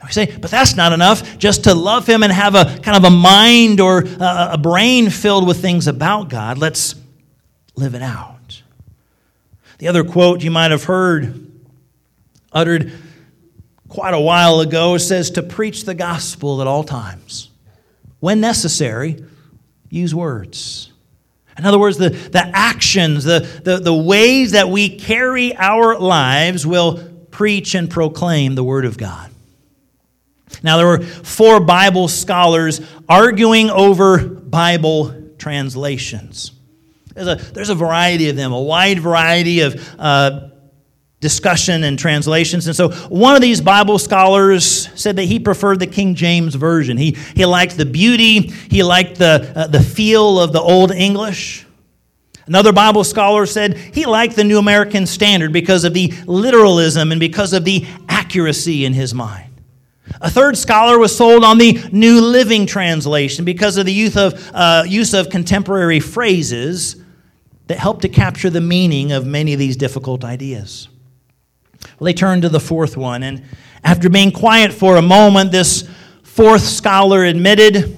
We 0.04 0.12
say, 0.12 0.36
but 0.36 0.50
that's 0.50 0.74
not 0.74 0.92
enough 0.92 1.38
just 1.38 1.64
to 1.64 1.74
love 1.74 2.06
Him 2.06 2.24
and 2.24 2.32
have 2.32 2.54
a 2.56 2.78
kind 2.80 2.96
of 2.96 3.04
a 3.04 3.10
mind 3.14 3.80
or 3.80 4.04
a 4.18 4.58
brain 4.58 5.08
filled 5.08 5.46
with 5.46 5.62
things 5.62 5.86
about 5.86 6.30
God. 6.30 6.58
Let's 6.58 6.96
live 7.76 7.94
it 7.94 8.02
out. 8.02 8.39
The 9.80 9.88
other 9.88 10.04
quote 10.04 10.42
you 10.42 10.50
might 10.50 10.72
have 10.72 10.84
heard, 10.84 11.50
uttered 12.52 12.92
quite 13.88 14.12
a 14.12 14.20
while 14.20 14.60
ago, 14.60 14.98
says 14.98 15.30
to 15.32 15.42
preach 15.42 15.86
the 15.86 15.94
gospel 15.94 16.60
at 16.60 16.66
all 16.66 16.84
times. 16.84 17.48
When 18.18 18.42
necessary, 18.42 19.24
use 19.88 20.14
words. 20.14 20.92
In 21.56 21.64
other 21.64 21.78
words, 21.78 21.96
the, 21.96 22.10
the 22.10 22.46
actions, 22.54 23.24
the, 23.24 23.40
the, 23.64 23.78
the 23.78 23.94
ways 23.94 24.52
that 24.52 24.68
we 24.68 24.98
carry 24.98 25.56
our 25.56 25.98
lives 25.98 26.66
will 26.66 27.02
preach 27.30 27.74
and 27.74 27.88
proclaim 27.88 28.56
the 28.56 28.64
Word 28.64 28.84
of 28.84 28.98
God. 28.98 29.30
Now, 30.62 30.76
there 30.76 30.86
were 30.86 31.00
four 31.00 31.58
Bible 31.58 32.08
scholars 32.08 32.82
arguing 33.08 33.70
over 33.70 34.18
Bible 34.18 35.32
translations. 35.38 36.52
There's 37.14 37.28
a, 37.28 37.52
there's 37.52 37.70
a 37.70 37.74
variety 37.74 38.28
of 38.28 38.36
them, 38.36 38.52
a 38.52 38.60
wide 38.60 39.00
variety 39.00 39.60
of 39.60 39.94
uh, 39.98 40.50
discussion 41.20 41.84
and 41.84 41.98
translations. 41.98 42.66
And 42.66 42.74
so 42.74 42.90
one 43.08 43.36
of 43.36 43.42
these 43.42 43.60
Bible 43.60 43.98
scholars 43.98 44.88
said 44.94 45.16
that 45.16 45.24
he 45.24 45.38
preferred 45.38 45.78
the 45.78 45.86
King 45.86 46.14
James 46.14 46.54
Version. 46.54 46.96
He, 46.96 47.16
he 47.34 47.44
liked 47.44 47.76
the 47.76 47.86
beauty, 47.86 48.48
he 48.48 48.82
liked 48.82 49.18
the, 49.18 49.52
uh, 49.54 49.66
the 49.66 49.82
feel 49.82 50.40
of 50.40 50.52
the 50.52 50.60
Old 50.60 50.92
English. 50.92 51.66
Another 52.46 52.72
Bible 52.72 53.04
scholar 53.04 53.46
said 53.46 53.76
he 53.76 54.06
liked 54.06 54.34
the 54.34 54.44
New 54.44 54.58
American 54.58 55.06
Standard 55.06 55.52
because 55.52 55.84
of 55.84 55.94
the 55.94 56.12
literalism 56.26 57.12
and 57.12 57.20
because 57.20 57.52
of 57.52 57.64
the 57.64 57.86
accuracy 58.08 58.84
in 58.84 58.92
his 58.92 59.14
mind. 59.14 59.50
A 60.20 60.30
third 60.30 60.58
scholar 60.58 60.98
was 60.98 61.16
sold 61.16 61.44
on 61.44 61.58
the 61.58 61.80
New 61.92 62.20
Living 62.20 62.66
Translation 62.66 63.44
because 63.44 63.76
of 63.76 63.86
the 63.86 63.92
use 63.92 64.16
of, 64.16 64.50
uh, 64.52 64.82
use 64.86 65.14
of 65.14 65.28
contemporary 65.28 66.00
phrases 66.00 66.99
that 67.70 67.78
help 67.78 68.00
to 68.00 68.08
capture 68.08 68.50
the 68.50 68.60
meaning 68.60 69.12
of 69.12 69.24
many 69.24 69.52
of 69.52 69.58
these 69.60 69.76
difficult 69.76 70.24
ideas. 70.24 70.88
Well, 71.84 72.06
they 72.06 72.12
turned 72.12 72.42
to 72.42 72.48
the 72.48 72.58
fourth 72.58 72.96
one, 72.96 73.22
and 73.22 73.44
after 73.84 74.08
being 74.08 74.32
quiet 74.32 74.72
for 74.72 74.96
a 74.96 75.02
moment, 75.02 75.52
this 75.52 75.88
fourth 76.24 76.62
scholar 76.62 77.22
admitted, 77.22 77.96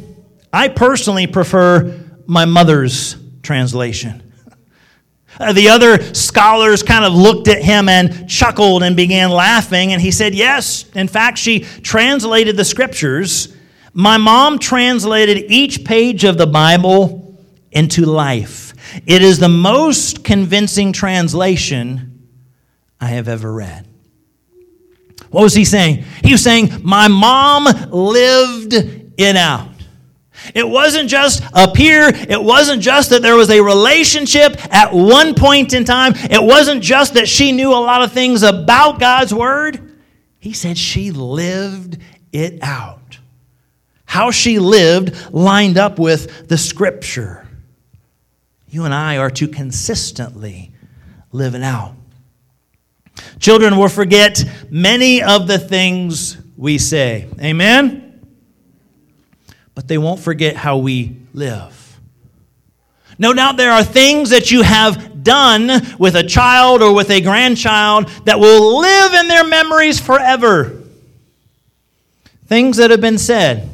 I 0.53 0.69
personally 0.69 1.27
prefer 1.27 1.99
my 2.27 2.45
mother's 2.45 3.17
translation. 3.43 4.35
Uh, 5.41 5.55
the 5.55 5.71
other 5.71 6.03
scholars 6.13 6.83
kind 6.83 7.07
of 7.07 7.15
looked 7.15 7.49
at 7.49 7.63
him 7.63 7.89
and 7.89 8.29
chuckled 8.29 8.83
and 8.83 8.95
began 8.95 9.31
laughing, 9.31 9.95
and 9.95 10.03
he 10.03 10.11
said, 10.11 10.35
Yes, 10.35 10.85
in 10.95 11.09
fact, 11.09 11.39
she 11.39 11.61
translated 11.61 12.59
the 12.59 12.65
scriptures. 12.67 13.57
My 13.95 14.19
mom 14.19 14.59
translated 14.59 15.51
each 15.51 15.83
page 15.87 16.25
of 16.25 16.37
the 16.37 16.47
Bible 16.47 17.43
into 17.71 18.05
life. 18.05 18.72
It 19.07 19.23
is 19.23 19.39
the 19.39 19.49
most 19.49 20.25
convincing 20.25 20.93
translation 20.93 22.29
I 23.01 23.09
have 23.09 23.29
ever 23.29 23.53
read. 23.53 23.87
What 25.31 25.43
was 25.43 25.55
he 25.55 25.65
saying? 25.65 26.05
He 26.23 26.33
was 26.33 26.43
saying, 26.43 26.81
My 26.83 27.09
mom 27.09 27.65
lived 27.91 28.75
it 28.75 29.37
out. 29.37 29.69
It 30.55 30.69
wasn't 30.69 31.09
just 31.09 31.43
up 31.55 31.77
here. 31.77 32.11
It 32.13 32.43
wasn't 32.43 32.83
just 32.83 33.11
that 33.11 33.23
there 33.23 33.37
was 33.37 33.51
a 33.51 33.61
relationship 33.63 34.57
at 34.75 34.93
one 34.93 35.35
point 35.35 35.73
in 35.73 35.85
time. 35.85 36.13
It 36.17 36.43
wasn't 36.43 36.83
just 36.83 37.15
that 37.15 37.29
she 37.29 37.53
knew 37.53 37.71
a 37.71 37.79
lot 37.79 38.03
of 38.03 38.13
things 38.13 38.43
about 38.43 38.99
God's 38.99 39.33
word. 39.33 39.97
He 40.39 40.53
said 40.53 40.77
she 40.77 41.13
lived 41.13 41.99
it 42.33 42.59
out. 42.63 43.19
How 44.05 44.31
she 44.31 44.59
lived 44.59 45.33
lined 45.33 45.79
up 45.79 45.99
with 45.99 46.49
the 46.49 46.59
scripture. 46.59 47.42
You 48.73 48.85
and 48.85 48.93
I 48.93 49.19
are 49.19 49.31
to 49.31 49.47
consistently 49.47 50.73
live 51.31 51.55
it 51.55 51.63
out. 51.63 51.95
Children 53.39 53.77
will 53.77 53.89
forget 53.89 54.43
many 54.69 55.23
of 55.23 55.47
the 55.47 55.59
things 55.59 56.37
we 56.57 56.79
say. 56.79 57.29
Amen? 57.41 58.03
but 59.75 59.89
they 59.89 59.99
won't 59.99 60.21
forget 60.21 60.57
how 60.57 60.79
we 60.79 61.17
live. 61.33 62.01
No 63.19 63.33
doubt 63.33 63.57
there 63.57 63.73
are 63.73 63.85
things 63.85 64.31
that 64.31 64.51
you 64.51 64.63
have 64.63 65.23
done 65.23 65.71
with 65.99 66.15
a 66.15 66.23
child 66.23 66.83
or 66.83 66.95
with 66.95 67.11
a 67.11 67.21
grandchild 67.21 68.09
that 68.25 68.41
will 68.41 68.81
live 68.81 69.15
in 69.15 69.29
their 69.29 69.45
memories 69.45 70.01
forever. 70.01 70.83
Things 72.47 72.79
that 72.79 72.91
have 72.91 73.01
been 73.01 73.19
said, 73.19 73.69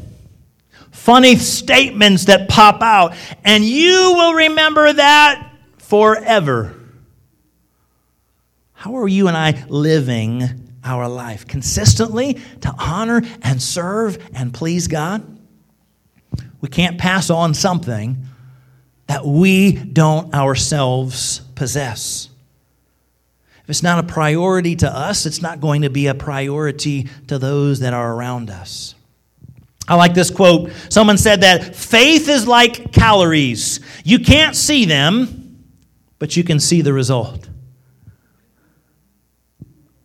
funny 1.09 1.37
statements 1.37 2.27
that 2.27 2.51
pop 2.51 2.83
out, 2.83 3.15
and 3.43 3.65
you 3.65 4.13
will 4.15 4.35
remember 4.35 4.93
that 4.93 5.55
forever. 5.79 6.79
How 8.75 8.95
are 8.99 9.09
you 9.09 9.27
and 9.27 9.35
I 9.35 9.65
living 9.71 10.43
our 10.85 11.09
life? 11.09 11.47
Consistently 11.47 12.35
to 12.61 12.75
honor 12.79 13.23
and 13.41 13.63
serve 13.63 14.23
and 14.35 14.53
please 14.53 14.87
God? 14.87 15.25
We 16.61 16.69
can't 16.69 16.99
pass 16.99 17.31
on 17.31 17.55
something 17.55 18.27
that 19.07 19.25
we 19.25 19.73
don't 19.73 20.35
ourselves 20.35 21.41
possess. 21.55 22.29
If 23.63 23.71
it's 23.71 23.83
not 23.83 23.99
a 23.99 24.07
priority 24.07 24.77
to 24.77 24.95
us, 24.95 25.25
it's 25.25 25.41
not 25.41 25.63
going 25.63 25.83
to 25.83 25.91
be 25.91 26.09
a 26.09 26.15
priority 26.15 27.09
to 27.29 27.39
those 27.39 27.81
that 27.81 27.95
are 27.95 28.13
around 28.13 28.51
us. 28.51 28.95
I 29.89 29.95
like 29.95 30.15
this 30.15 30.31
quote. 30.31 30.71
Someone 30.91 31.17
said 31.17 31.41
that 31.41 31.75
faith 31.75 32.29
is 32.29 32.47
like 32.47 32.93
calories. 32.93 33.81
You 34.05 34.19
can't 34.19 34.55
see 34.55 34.85
them, 34.85 35.65
but 36.19 36.37
you 36.37 36.45
can 36.45 36.61
see 36.61 36.83
the 36.83 36.93
result. 36.93 37.49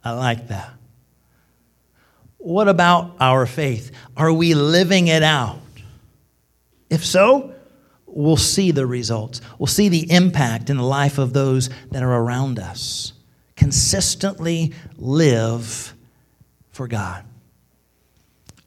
I 0.03 0.11
like 0.11 0.47
that. 0.47 0.71
What 2.37 2.67
about 2.67 3.15
our 3.19 3.45
faith? 3.45 3.91
Are 4.17 4.31
we 4.31 4.53
living 4.53 5.07
it 5.07 5.23
out? 5.23 5.59
If 6.89 7.05
so, 7.05 7.53
we'll 8.05 8.37
see 8.37 8.71
the 8.71 8.85
results. 8.85 9.41
We'll 9.57 9.67
see 9.67 9.89
the 9.89 10.11
impact 10.11 10.69
in 10.69 10.77
the 10.77 10.83
life 10.83 11.17
of 11.17 11.33
those 11.33 11.69
that 11.91 12.03
are 12.03 12.13
around 12.13 12.59
us. 12.59 13.13
Consistently 13.55 14.73
live 14.97 15.93
for 16.71 16.87
God. 16.87 17.23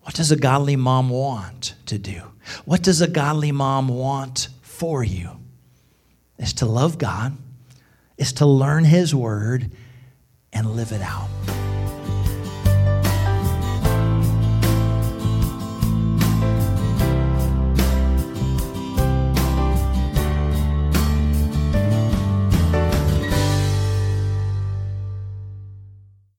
What 0.07 0.15
does 0.15 0.31
a 0.31 0.37
godly 0.37 0.77
mom 0.77 1.11
want 1.11 1.75
to 1.87 1.99
do? 1.99 2.23
What 2.65 2.81
does 2.81 3.01
a 3.01 3.09
godly 3.09 3.51
mom 3.51 3.89
want 3.89 4.51
for 4.63 5.03
you? 5.03 5.41
Is 6.39 6.53
to 6.55 6.65
love 6.65 6.97
God, 6.97 7.37
is 8.17 8.33
to 8.35 8.47
learn 8.47 8.85
His 8.85 9.13
word 9.13 9.73
and 10.53 10.77
live 10.77 10.93
it 10.93 11.03
out. 11.03 11.66